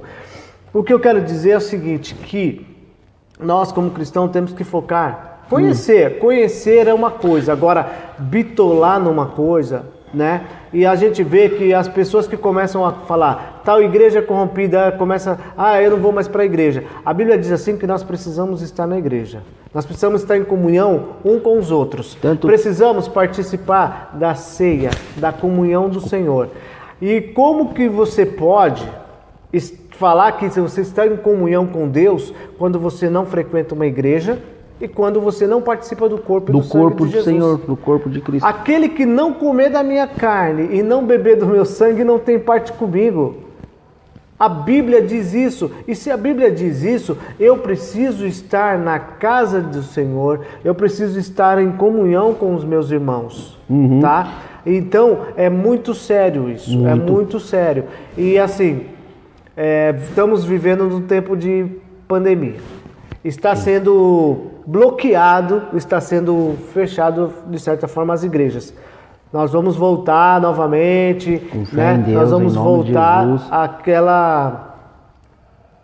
O 0.73 0.83
que 0.83 0.91
eu 0.93 0.99
quero 0.99 1.21
dizer 1.21 1.51
é 1.51 1.57
o 1.57 1.61
seguinte, 1.61 2.13
que 2.15 2.67
nós 3.39 3.71
como 3.71 3.91
cristãos 3.91 4.29
temos 4.31 4.51
que 4.51 4.65
focar. 4.65 5.28
Conhecer, 5.49 6.19
conhecer 6.19 6.87
é 6.87 6.93
uma 6.93 7.11
coisa. 7.11 7.51
Agora, 7.51 7.89
bitolar 8.19 8.99
numa 8.99 9.25
coisa, 9.27 9.85
né? 10.13 10.41
E 10.71 10.85
a 10.85 10.95
gente 10.95 11.23
vê 11.23 11.49
que 11.49 11.73
as 11.73 11.87
pessoas 11.87 12.27
que 12.27 12.37
começam 12.37 12.85
a 12.85 12.91
falar, 12.91 13.61
tal 13.65 13.81
igreja 13.81 14.19
é 14.19 14.21
corrompida, 14.21 14.91
começa, 14.91 15.39
ah, 15.57 15.81
eu 15.81 15.91
não 15.91 15.97
vou 15.97 16.11
mais 16.11 16.27
para 16.27 16.43
a 16.43 16.45
igreja. 16.45 16.83
A 17.03 17.13
Bíblia 17.13 17.37
diz 17.37 17.51
assim 17.51 17.75
que 17.77 17.87
nós 17.87 18.03
precisamos 18.03 18.61
estar 18.61 18.85
na 18.85 18.97
igreja. 18.97 19.41
Nós 19.73 19.85
precisamos 19.85 20.21
estar 20.21 20.37
em 20.37 20.43
comunhão 20.43 21.09
um 21.25 21.39
com 21.39 21.57
os 21.57 21.71
outros. 21.71 22.15
Tanto- 22.21 22.47
Precisamos 22.47 23.07
participar 23.07 24.11
da 24.13 24.35
ceia, 24.35 24.89
da 25.17 25.31
comunhão 25.31 25.89
do 25.89 26.01
Senhor. 26.01 26.49
E 27.01 27.21
como 27.21 27.73
que 27.73 27.87
você 27.87 28.25
pode 28.25 28.87
falar 29.91 30.31
que 30.33 30.47
você 30.49 30.81
está 30.81 31.05
em 31.07 31.17
comunhão 31.17 31.65
com 31.67 31.87
Deus 31.87 32.33
quando 32.57 32.79
você 32.79 33.09
não 33.09 33.25
frequenta 33.25 33.73
uma 33.75 33.85
igreja 33.85 34.37
e 34.81 34.87
quando 34.87 35.19
você 35.19 35.45
não 35.45 35.61
participa 35.61 36.07
do 36.07 36.17
corpo 36.17 36.51
Do 36.51 36.59
do, 36.59 36.67
corpo 36.67 37.05
de 37.05 37.11
do 37.11 37.17
Jesus? 37.17 37.25
Senhor, 37.25 37.57
do 37.57 37.75
corpo 37.75 38.09
de 38.09 38.21
Cristo. 38.21 38.45
Aquele 38.45 38.89
que 38.89 39.05
não 39.05 39.33
comer 39.33 39.69
da 39.69 39.83
minha 39.83 40.07
carne 40.07 40.69
e 40.77 40.81
não 40.81 41.05
beber 41.05 41.37
do 41.37 41.45
meu 41.45 41.65
sangue 41.65 42.03
não 42.03 42.17
tem 42.17 42.39
parte 42.39 42.71
comigo. 42.71 43.35
A 44.39 44.47
Bíblia 44.47 45.01
diz 45.01 45.33
isso, 45.33 45.69
e 45.85 45.93
se 45.93 46.09
a 46.09 46.15
Bíblia 46.15 46.49
diz 46.49 46.81
isso, 46.81 47.17
eu 47.37 47.57
preciso 47.57 48.25
estar 48.25 48.77
na 48.77 48.97
casa 48.97 49.59
do 49.59 49.83
Senhor, 49.83 50.45
eu 50.63 50.73
preciso 50.73 51.19
estar 51.19 51.61
em 51.61 51.73
comunhão 51.73 52.33
com 52.33 52.55
os 52.55 52.63
meus 52.63 52.89
irmãos, 52.89 53.59
tá? 53.99 54.33
Então 54.65 55.25
é 55.35 55.49
muito 55.49 55.93
sério 55.93 56.49
isso, 56.49 56.87
é 56.87 56.95
muito 56.95 57.37
sério. 57.37 57.83
E 58.17 58.39
assim, 58.39 58.85
é, 59.57 59.93
estamos 60.03 60.45
vivendo 60.45 60.85
num 60.85 61.01
tempo 61.01 61.35
de 61.35 61.65
pandemia. 62.07 62.55
Está 63.23 63.55
sendo 63.55 64.37
bloqueado, 64.65 65.63
está 65.73 65.99
sendo 65.99 66.55
fechado 66.73 67.33
de 67.47 67.59
certa 67.59 67.87
forma 67.87 68.13
as 68.13 68.23
igrejas. 68.23 68.73
Nós 69.31 69.51
vamos 69.51 69.75
voltar 69.75 70.39
novamente, 70.41 71.41
né? 71.73 72.01
Deus, 72.03 72.17
nós 72.17 72.31
vamos 72.31 72.55
voltar 72.55 73.27
àquela 73.51 74.65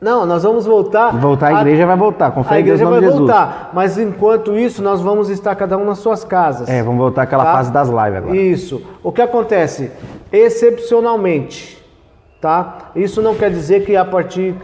Não, 0.02 0.26
nós 0.26 0.44
vamos 0.44 0.66
voltar. 0.66 1.12
Voltar, 1.18 1.56
a 1.56 1.62
igreja 1.62 1.86
vai 1.86 1.96
voltar, 1.98 2.32
fé 2.32 2.56
A 2.56 2.60
em 2.60 2.64
Deus, 2.64 2.80
igreja 2.80 2.86
vai 2.90 3.00
Jesus. 3.02 3.20
voltar, 3.20 3.70
mas 3.74 3.98
enquanto 3.98 4.56
isso 4.58 4.82
nós 4.82 5.02
vamos 5.02 5.30
estar 5.30 5.56
cada 5.56 5.78
um 5.78 5.86
nas 5.86 6.00
suas 6.00 6.24
casas. 6.24 6.70
É, 6.70 6.82
vamos 6.82 7.00
voltar 7.00 7.24
àquela 7.24 7.44
Tá? 7.44 7.54
fase 7.54 7.72
das 7.72 7.88
lives 7.90 8.16
agora. 8.18 8.36
Isso. 8.36 8.82
O 9.04 9.12
que 9.12 9.22
acontece? 9.22 9.92
Excepcionalmente, 10.32 11.84
tá? 12.42 12.92
Isso 12.96 13.22
não 13.22 13.36
quer 13.36 13.50
dizer 13.52 13.86
que 13.86 13.96
a 13.96 14.06
partir 14.06 14.56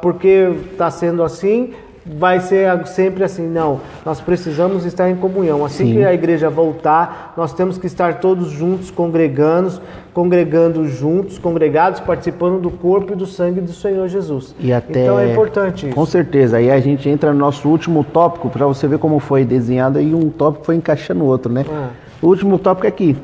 porque 0.00 0.52
está 0.72 0.90
sendo 0.90 1.22
assim 1.22 1.72
vai 2.06 2.40
ser 2.40 2.86
sempre 2.86 3.24
assim, 3.24 3.46
não. 3.48 3.80
Nós 4.04 4.20
precisamos 4.20 4.84
estar 4.84 5.08
em 5.08 5.16
comunhão. 5.16 5.64
Assim 5.64 5.86
Sim. 5.86 5.92
que 5.94 6.04
a 6.04 6.12
igreja 6.12 6.50
voltar, 6.50 7.32
nós 7.36 7.52
temos 7.52 7.78
que 7.78 7.86
estar 7.86 8.20
todos 8.20 8.50
juntos, 8.50 8.90
congregando, 8.90 9.80
congregando 10.12 10.86
juntos, 10.86 11.38
congregados, 11.38 12.00
participando 12.00 12.60
do 12.60 12.70
corpo 12.70 13.12
e 13.12 13.16
do 13.16 13.26
sangue 13.26 13.60
do 13.60 13.72
Senhor 13.72 14.06
Jesus. 14.08 14.54
E 14.60 14.72
até, 14.72 15.02
então 15.02 15.18
é 15.18 15.32
importante 15.32 15.86
isso. 15.86 15.94
Com 15.94 16.06
certeza. 16.06 16.58
Aí 16.58 16.70
a 16.70 16.80
gente 16.80 17.08
entra 17.08 17.32
no 17.32 17.38
nosso 17.38 17.68
último 17.68 18.04
tópico 18.04 18.50
para 18.50 18.66
você 18.66 18.86
ver 18.86 18.98
como 18.98 19.18
foi 19.18 19.44
desenhado 19.44 20.00
e 20.00 20.14
um 20.14 20.28
tópico 20.28 20.66
foi 20.66 20.76
encaixando 20.76 21.24
o 21.24 21.26
outro, 21.26 21.52
né? 21.52 21.64
É. 21.68 22.04
O 22.20 22.28
último 22.28 22.58
tópico 22.58 22.86
é 22.86 22.88
aqui. 22.88 23.16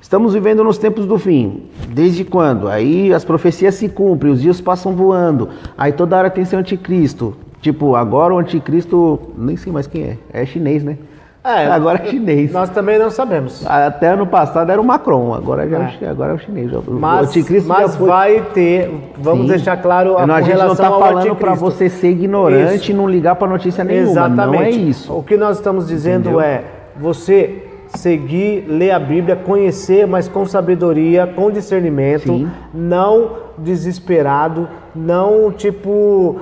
Estamos 0.00 0.32
vivendo 0.32 0.64
nos 0.64 0.78
tempos 0.78 1.04
do 1.04 1.18
fim. 1.18 1.64
Desde 1.88 2.24
quando? 2.24 2.68
Aí 2.68 3.12
as 3.12 3.24
profecias 3.24 3.74
se 3.74 3.88
cumprem, 3.88 4.32
os 4.32 4.40
dias 4.40 4.60
passam 4.60 4.92
voando. 4.94 5.50
Aí 5.76 5.92
toda 5.92 6.16
hora 6.16 6.30
tem 6.30 6.44
seu 6.44 6.58
anticristo. 6.58 7.36
Tipo, 7.60 7.94
agora 7.94 8.34
o 8.34 8.38
anticristo, 8.38 9.20
nem 9.36 9.56
sei 9.56 9.72
mais 9.72 9.86
quem 9.86 10.02
é. 10.02 10.18
É 10.32 10.46
chinês, 10.46 10.82
né? 10.82 10.96
É, 11.44 11.66
agora 11.72 12.02
é 12.02 12.06
chinês. 12.06 12.52
Nós 12.52 12.70
também 12.70 12.98
não 12.98 13.10
sabemos. 13.10 13.66
Até 13.66 14.08
ano 14.08 14.26
passado 14.26 14.70
era 14.70 14.80
o 14.80 14.84
Macron, 14.84 15.34
agora 15.34 15.68
já 15.68 15.78
é. 16.00 16.08
agora 16.08 16.32
é 16.32 16.34
o 16.34 16.38
chinês. 16.38 16.70
Mas, 16.88 17.20
o 17.20 17.24
anticristo 17.24 17.68
mas 17.68 17.96
foi... 17.96 18.08
vai 18.08 18.40
ter, 18.54 18.90
vamos 19.18 19.42
Sim. 19.42 19.48
deixar 19.48 19.76
claro 19.76 20.16
a, 20.16 20.26
não, 20.26 20.34
a 20.34 20.40
gente 20.40 20.56
não 20.56 20.72
está 20.72 20.90
falando 20.90 21.36
para 21.36 21.54
você 21.54 21.88
ser 21.88 22.10
ignorante 22.10 22.82
isso. 22.82 22.90
e 22.92 22.94
não 22.94 23.08
ligar 23.08 23.36
para 23.36 23.48
notícia 23.48 23.84
nenhuma. 23.84 24.10
Exatamente. 24.10 24.58
Não 24.58 24.62
é 24.62 24.70
isso. 24.70 25.12
O 25.12 25.22
que 25.22 25.36
nós 25.36 25.58
estamos 25.58 25.86
dizendo 25.86 26.30
Entendeu? 26.30 26.40
é 26.40 26.64
você 26.96 27.66
seguir, 27.94 28.66
ler 28.68 28.92
a 28.92 28.98
Bíblia, 28.98 29.36
conhecer, 29.36 30.06
mas 30.06 30.28
com 30.28 30.46
sabedoria, 30.46 31.26
com 31.26 31.50
discernimento, 31.50 32.28
Sim. 32.28 32.48
não 32.72 33.32
desesperado, 33.58 34.68
não 34.94 35.50
tipo 35.50 36.40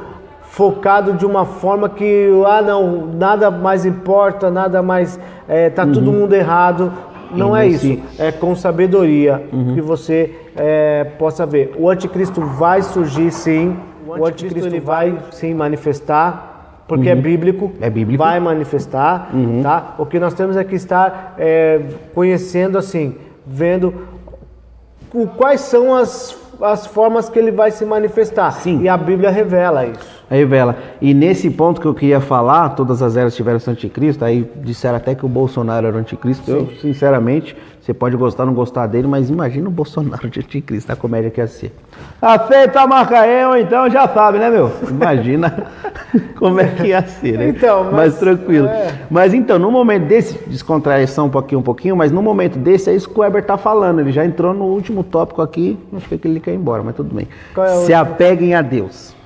focado 0.50 1.12
de 1.12 1.24
uma 1.24 1.44
forma 1.44 1.88
que 1.88 2.28
ah 2.46 2.62
não 2.62 3.06
nada 3.06 3.50
mais 3.50 3.84
importa 3.84 4.50
nada 4.50 4.82
mais 4.82 5.18
é, 5.46 5.70
tá 5.70 5.84
uhum. 5.84 5.92
todo 5.92 6.12
mundo 6.12 6.34
errado 6.34 6.92
não 7.30 7.56
é 7.56 7.66
isso 7.66 8.00
é 8.18 8.32
com 8.32 8.54
sabedoria 8.56 9.46
uhum. 9.52 9.74
que 9.74 9.80
você 9.80 10.34
é, 10.56 11.04
possa 11.18 11.46
ver 11.46 11.74
o 11.78 11.88
anticristo 11.88 12.40
vai 12.40 12.82
surgir 12.82 13.30
sim 13.30 13.76
o 14.06 14.12
anticristo, 14.14 14.22
o 14.22 14.26
anticristo 14.26 14.68
ele 14.68 14.80
vai 14.80 15.18
sim 15.30 15.54
manifestar 15.54 16.48
porque 16.88 17.10
é 17.10 17.12
uhum. 17.12 17.18
é, 17.18 17.22
bíblico, 17.22 17.72
é 17.82 17.90
bíblico, 17.90 18.24
vai 18.24 18.40
manifestar, 18.40 19.28
uhum. 19.34 19.62
tá? 19.62 19.94
O 19.98 20.06
que 20.06 20.18
nós 20.18 20.32
temos 20.32 20.56
é 20.56 20.64
que 20.64 20.74
estar 20.74 21.34
é, 21.36 21.82
conhecendo 22.14 22.78
assim, 22.78 23.14
vendo 23.46 23.92
o, 25.12 25.26
quais 25.26 25.60
são 25.60 25.94
as, 25.94 26.34
as 26.60 26.86
formas 26.86 27.28
que 27.28 27.38
ele 27.38 27.50
vai 27.50 27.70
se 27.70 27.84
manifestar. 27.84 28.50
Sim. 28.52 28.82
E 28.82 28.88
a 28.88 28.96
Bíblia 28.96 29.30
revela 29.30 29.86
isso. 29.86 30.18
Revela. 30.30 30.76
E 31.00 31.14
nesse 31.14 31.50
ponto 31.50 31.80
que 31.80 31.86
eu 31.86 31.94
queria 31.94 32.20
falar, 32.20 32.70
todas 32.70 33.00
as 33.02 33.16
eras 33.16 33.34
tiveram 33.34 33.58
o 33.64 33.70
anticristo, 33.70 34.24
aí 34.24 34.50
disseram 34.56 34.96
até 34.96 35.14
que 35.14 35.24
o 35.24 35.28
Bolsonaro 35.28 35.86
era 35.86 35.96
o 35.96 36.00
anticristo. 36.00 36.44
Sim. 36.44 36.52
Eu, 36.52 36.68
sinceramente, 36.80 37.56
você 37.88 37.94
pode 37.94 38.16
gostar 38.18 38.42
ou 38.42 38.48
não 38.48 38.54
gostar 38.54 38.86
dele, 38.86 39.08
mas 39.08 39.30
imagina 39.30 39.66
o 39.66 39.70
Bolsonaro 39.70 40.28
de 40.28 40.40
anticristo, 40.40 40.92
a 40.92 40.96
comédia 40.96 41.30
que 41.30 41.40
ia 41.40 41.46
ser. 41.46 41.72
Aceita 42.20 42.82
a 42.82 42.86
Macaé, 42.86 43.48
ou 43.48 43.56
então 43.56 43.88
já 43.88 44.06
sabe, 44.06 44.38
né, 44.38 44.50
meu? 44.50 44.70
Imagina 44.90 45.66
como 46.38 46.60
é 46.60 46.66
que 46.66 46.88
ia 46.88 47.00
ser, 47.06 47.38
né? 47.38 47.48
Então, 47.48 47.84
mas, 47.84 47.94
mas 47.94 48.18
tranquilo. 48.18 48.66
É... 48.68 48.92
Mas 49.10 49.32
então, 49.32 49.58
no 49.58 49.70
momento 49.70 50.04
desse, 50.04 50.38
descontraição 50.46 51.28
um 51.28 51.30
pouquinho, 51.30 51.60
um 51.60 51.64
pouquinho, 51.64 51.96
mas 51.96 52.12
no 52.12 52.20
momento 52.20 52.58
desse, 52.58 52.90
é 52.90 52.94
isso 52.94 53.08
que 53.08 53.18
o 53.18 53.22
Weber 53.22 53.42
tá 53.42 53.56
falando. 53.56 54.00
Ele 54.00 54.12
já 54.12 54.22
entrou 54.22 54.52
no 54.52 54.64
último 54.64 55.02
tópico 55.02 55.40
aqui, 55.40 55.78
acho 55.96 56.06
que 56.10 56.28
ele 56.28 56.40
quer 56.40 56.52
ir 56.52 56.56
embora, 56.56 56.82
mas 56.82 56.94
tudo 56.94 57.14
bem. 57.14 57.26
É 57.56 57.76
Se 57.86 57.94
apeguem 57.94 58.54
a 58.54 58.60
Deus. 58.60 59.16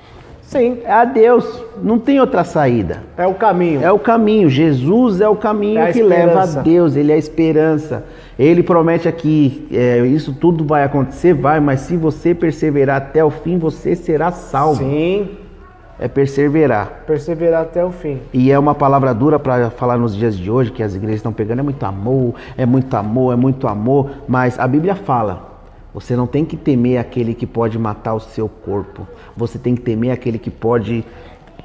Sim. 0.45 0.79
É 0.83 0.91
a 0.91 1.05
Deus. 1.05 1.63
Não 1.81 1.97
tem 1.97 2.19
outra 2.19 2.43
saída. 2.43 3.03
É 3.17 3.25
o 3.25 3.33
caminho. 3.33 3.83
É 3.83 3.91
o 3.91 3.99
caminho. 3.99 4.49
Jesus 4.49 5.21
é 5.21 5.27
o 5.27 5.35
caminho 5.35 5.79
é 5.79 5.91
que 5.91 5.99
esperança. 5.99 6.25
leva 6.25 6.59
a 6.59 6.61
Deus. 6.61 6.95
Ele 6.95 7.11
é 7.11 7.15
a 7.15 7.17
esperança. 7.17 8.05
Ele 8.37 8.63
promete 8.63 9.07
aqui: 9.07 9.67
é, 9.71 9.99
isso 9.99 10.33
tudo 10.33 10.65
vai 10.65 10.83
acontecer, 10.83 11.33
vai, 11.33 11.59
mas 11.59 11.81
se 11.81 11.95
você 11.95 12.33
perseverar 12.33 12.97
até 12.97 13.23
o 13.23 13.29
fim, 13.29 13.57
você 13.57 13.95
será 13.95 14.31
salvo. 14.31 14.83
Sim. 14.83 15.29
É 15.99 16.07
perseverar. 16.07 17.03
Perseverar 17.05 17.61
até 17.61 17.85
o 17.85 17.91
fim. 17.91 18.19
E 18.33 18.51
é 18.51 18.57
uma 18.57 18.75
palavra 18.75 19.13
dura 19.13 19.39
para 19.39 19.69
falar 19.69 19.97
nos 19.97 20.15
dias 20.15 20.35
de 20.35 20.49
hoje, 20.49 20.71
que 20.71 20.83
as 20.83 20.95
igrejas 20.95 21.17
estão 21.17 21.31
pegando. 21.31 21.59
É 21.59 21.63
muito 21.63 21.83
amor, 21.83 22.33
é 22.57 22.65
muito 22.65 22.97
amor, 22.97 23.33
é 23.33 23.35
muito 23.35 23.67
amor. 23.67 24.09
Mas 24.27 24.59
a 24.59 24.67
Bíblia 24.67 24.95
fala 24.95 25.52
você 25.93 26.15
não 26.15 26.25
tem 26.25 26.43
que 26.43 26.57
temer 26.57 26.97
aquele 26.97 27.33
que 27.33 27.45
pode 27.45 27.77
matar 27.77 28.15
o 28.15 28.19
seu 28.19 28.49
corpo. 28.49 29.07
Você 29.37 29.59
tem 29.59 29.75
que 29.75 29.81
temer 29.81 30.11
aquele 30.11 30.39
que 30.39 30.49
pode 30.49 31.05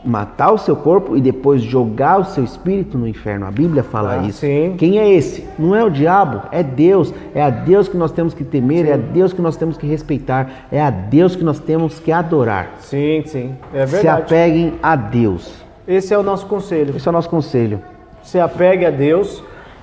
matar 0.05 0.53
o 0.53 0.59
seu 0.59 0.77
corpo 0.77 1.17
e 1.17 1.21
depois 1.21 1.63
jogar 1.63 2.21
o 2.21 2.25
seu 2.25 2.45
espírito 2.45 2.97
no 2.97 3.09
inferno. 3.09 3.47
A 3.47 3.51
Bíblia 3.51 3.83
fala 3.83 4.21
ah, 4.21 4.27
isso. 4.27 4.41
Sim. 4.41 4.75
Quem 4.79 4.99
é 4.99 5.11
esse? 5.11 5.45
Não 5.59 5.75
é 5.75 5.83
o 5.83 5.91
diabo, 5.91 6.43
é 6.53 6.63
Deus. 6.63 7.13
É 7.35 7.43
a 7.43 7.51
Deus 7.51 7.89
que 7.89 7.97
nós 7.97 8.13
temos 8.13 8.35
que 8.35 8.45
temer, 8.45 8.85
sim. 8.85 8.91
é 8.91 8.95
a 8.95 8.97
Deus 8.97 9.33
que 9.33 9.41
nós 9.41 9.57
temos 9.57 9.77
que 9.77 9.87
respeitar, 9.87 10.67
é 10.71 10.81
a 10.81 10.91
Deus 10.91 11.35
que 11.35 11.43
nós 11.43 11.59
temos 11.59 11.99
que 11.99 12.13
adorar. 12.13 12.77
Sim, 12.81 13.23
sim. 13.27 13.55
É 13.73 13.87
verdade. 13.87 14.01
Se 14.01 14.09
apeguem 14.09 14.75
a 14.83 14.95
Deus. 14.95 15.53
Esse 15.87 16.13
é 16.13 16.19
o 16.19 16.23
nosso 16.23 16.47
conselho. 16.47 16.95
Esse 16.97 17.09
é 17.09 17.11
o 17.11 17.13
nosso 17.13 17.31
conselho. 17.31 17.81
Se 18.23 18.39
apegue 18.39 18.85
a 18.85 18.91
Deus 18.91 19.43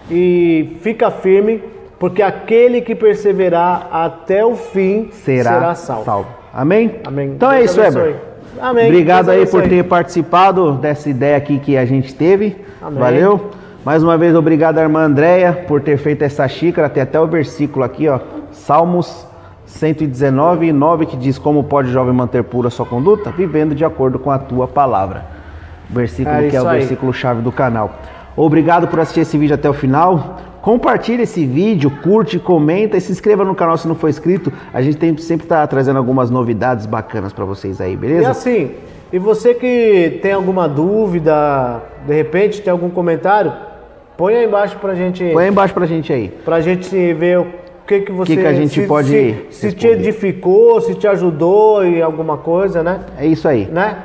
e 0.10 0.77
fica 0.81 1.10
firme 1.10 1.62
porque 1.99 2.21
aquele 2.21 2.81
que 2.81 2.93
perseverar 2.93 3.88
até 3.91 4.45
o 4.45 4.55
fim 4.55 5.10
será, 5.12 5.53
será 5.53 5.75
salvo. 5.75 6.05
salvo. 6.05 6.27
Amém? 6.53 6.99
Amém. 7.05 7.29
Então 7.29 7.51
é 7.51 7.60
Deus 7.60 7.77
é 7.77 7.88
isso, 7.88 7.97
Weber. 7.97 8.15
Amém. 8.62 8.88
Obrigado 8.88 9.29
aí 9.29 9.45
por 9.45 9.63
ter 9.63 9.84
participado 9.84 10.73
dessa 10.73 11.10
ideia 11.10 11.38
aqui 11.38 11.60
que 11.60 11.77
a 11.77 11.86
gente 11.86 12.13
teve. 12.13 12.55
Amém. 12.81 12.99
Valeu. 12.99 13.51
Mais 13.84 14.01
uma 14.01 14.17
vez, 14.17 14.36
obrigado, 14.36 14.79
irmã 14.79 15.01
Andréia, 15.01 15.53
por 15.67 15.79
ter 15.81 15.97
feito 15.97 16.23
essa 16.23 16.47
xícara. 16.47 16.89
Tem 16.89 17.03
até 17.03 17.19
o 17.19 17.27
versículo 17.27 17.86
aqui, 17.86 18.08
ó. 18.08 18.19
Salmos 18.51 19.27
119, 19.65 20.71
9, 20.71 21.05
que 21.05 21.17
diz: 21.17 21.38
Como 21.38 21.63
pode 21.63 21.89
o 21.89 21.91
jovem 21.91 22.13
manter 22.13 22.43
pura 22.43 22.69
sua 22.69 22.86
conduta? 22.86 23.31
Vivendo 23.31 23.75
de 23.75 23.86
acordo 23.86 24.17
com 24.17 24.31
a 24.31 24.39
tua 24.39 24.67
palavra. 24.67 25.25
Versículo 25.89 26.36
é 26.36 26.49
que 26.49 26.55
é 26.55 26.62
o 26.62 26.69
versículo 26.69 27.13
chave 27.13 27.41
do 27.41 27.51
canal. 27.51 27.99
Obrigado 28.36 28.88
por 28.88 28.99
assistir 28.99 29.21
esse 29.21 29.38
vídeo 29.38 29.53
até 29.53 29.69
o 29.69 29.73
final. 29.73 30.38
Compartilhe 30.65 31.21
esse 31.21 31.45
vídeo, 31.45 31.91
curte, 32.01 32.39
comenta 32.39 32.97
e 32.97 32.99
se 32.99 33.12
inscreva 33.12 33.45
no 33.45 33.54
canal 33.54 33.78
se 33.78 33.88
não 33.88 33.93
for 33.93 34.10
inscrito. 34.10 34.51
A 34.73 34.82
gente 34.82 34.97
tem, 34.97 35.15
sempre 35.15 35.45
está 35.45 35.65
trazendo 35.67 35.97
algumas 35.97 36.32
novidades 36.32 36.88
bacanas 36.88 37.32
para 37.32 37.45
vocês 37.45 37.80
aí, 37.80 37.95
beleza? 37.95 38.23
E 38.23 38.25
assim, 38.25 38.71
e 39.13 39.19
você 39.19 39.54
que 39.54 40.17
tem 40.23 40.32
alguma 40.32 40.67
dúvida, 40.67 41.84
de 42.08 42.15
repente 42.15 42.63
tem 42.63 42.71
algum 42.71 42.89
comentário, 42.89 43.54
põe 44.17 44.38
aí 44.38 44.45
embaixo 44.47 44.75
pra 44.80 44.95
gente. 44.95 45.23
Põe 45.34 45.43
aí 45.43 45.49
embaixo 45.51 45.71
pra 45.71 45.86
gente 45.86 46.12
aí. 46.12 46.30
Pra 46.43 46.60
gente 46.62 47.13
ver 47.13 47.41
o 47.41 47.47
que 47.86 47.99
que 47.99 48.12
você 48.12 48.36
que, 48.36 48.41
que 48.41 48.47
a 48.47 48.54
gente 48.54 48.82
se, 48.82 48.88
pode 48.88 49.08
se, 49.08 49.45
se 49.51 49.71
te 49.71 49.86
edificou, 49.86 50.82
se 50.82 50.95
te 50.95 51.08
ajudou 51.08 51.86
em 51.86 52.01
alguma 52.01 52.38
coisa, 52.38 52.82
né? 52.82 53.01
É 53.19 53.28
isso 53.28 53.47
aí. 53.47 53.67
Né? 53.71 53.97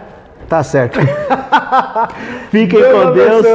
Tá 0.51 0.65
certo. 0.65 0.99
Fiquem 2.51 2.81
Deus 2.81 3.05
com 3.05 3.13
Deus. 3.13 3.47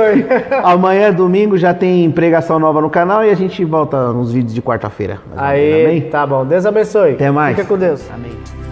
Amanhã, 0.64 1.12
domingo, 1.12 1.58
já 1.58 1.74
tem 1.74 2.10
pregação 2.10 2.58
nova 2.58 2.80
no 2.80 2.90
canal 2.90 3.22
e 3.22 3.30
a 3.30 3.36
gente 3.36 3.66
volta 3.66 4.14
nos 4.14 4.32
vídeos 4.32 4.54
de 4.54 4.62
quarta-feira. 4.62 5.20
Aí, 5.36 6.04
tá 6.10 6.26
bom. 6.26 6.46
Deus 6.46 6.66
abençoe. 6.66 7.12
Até 7.12 7.30
mais. 7.30 7.58
Fica 7.58 7.68
com 7.68 7.78
Deus. 7.78 8.10
Amém. 8.10 8.65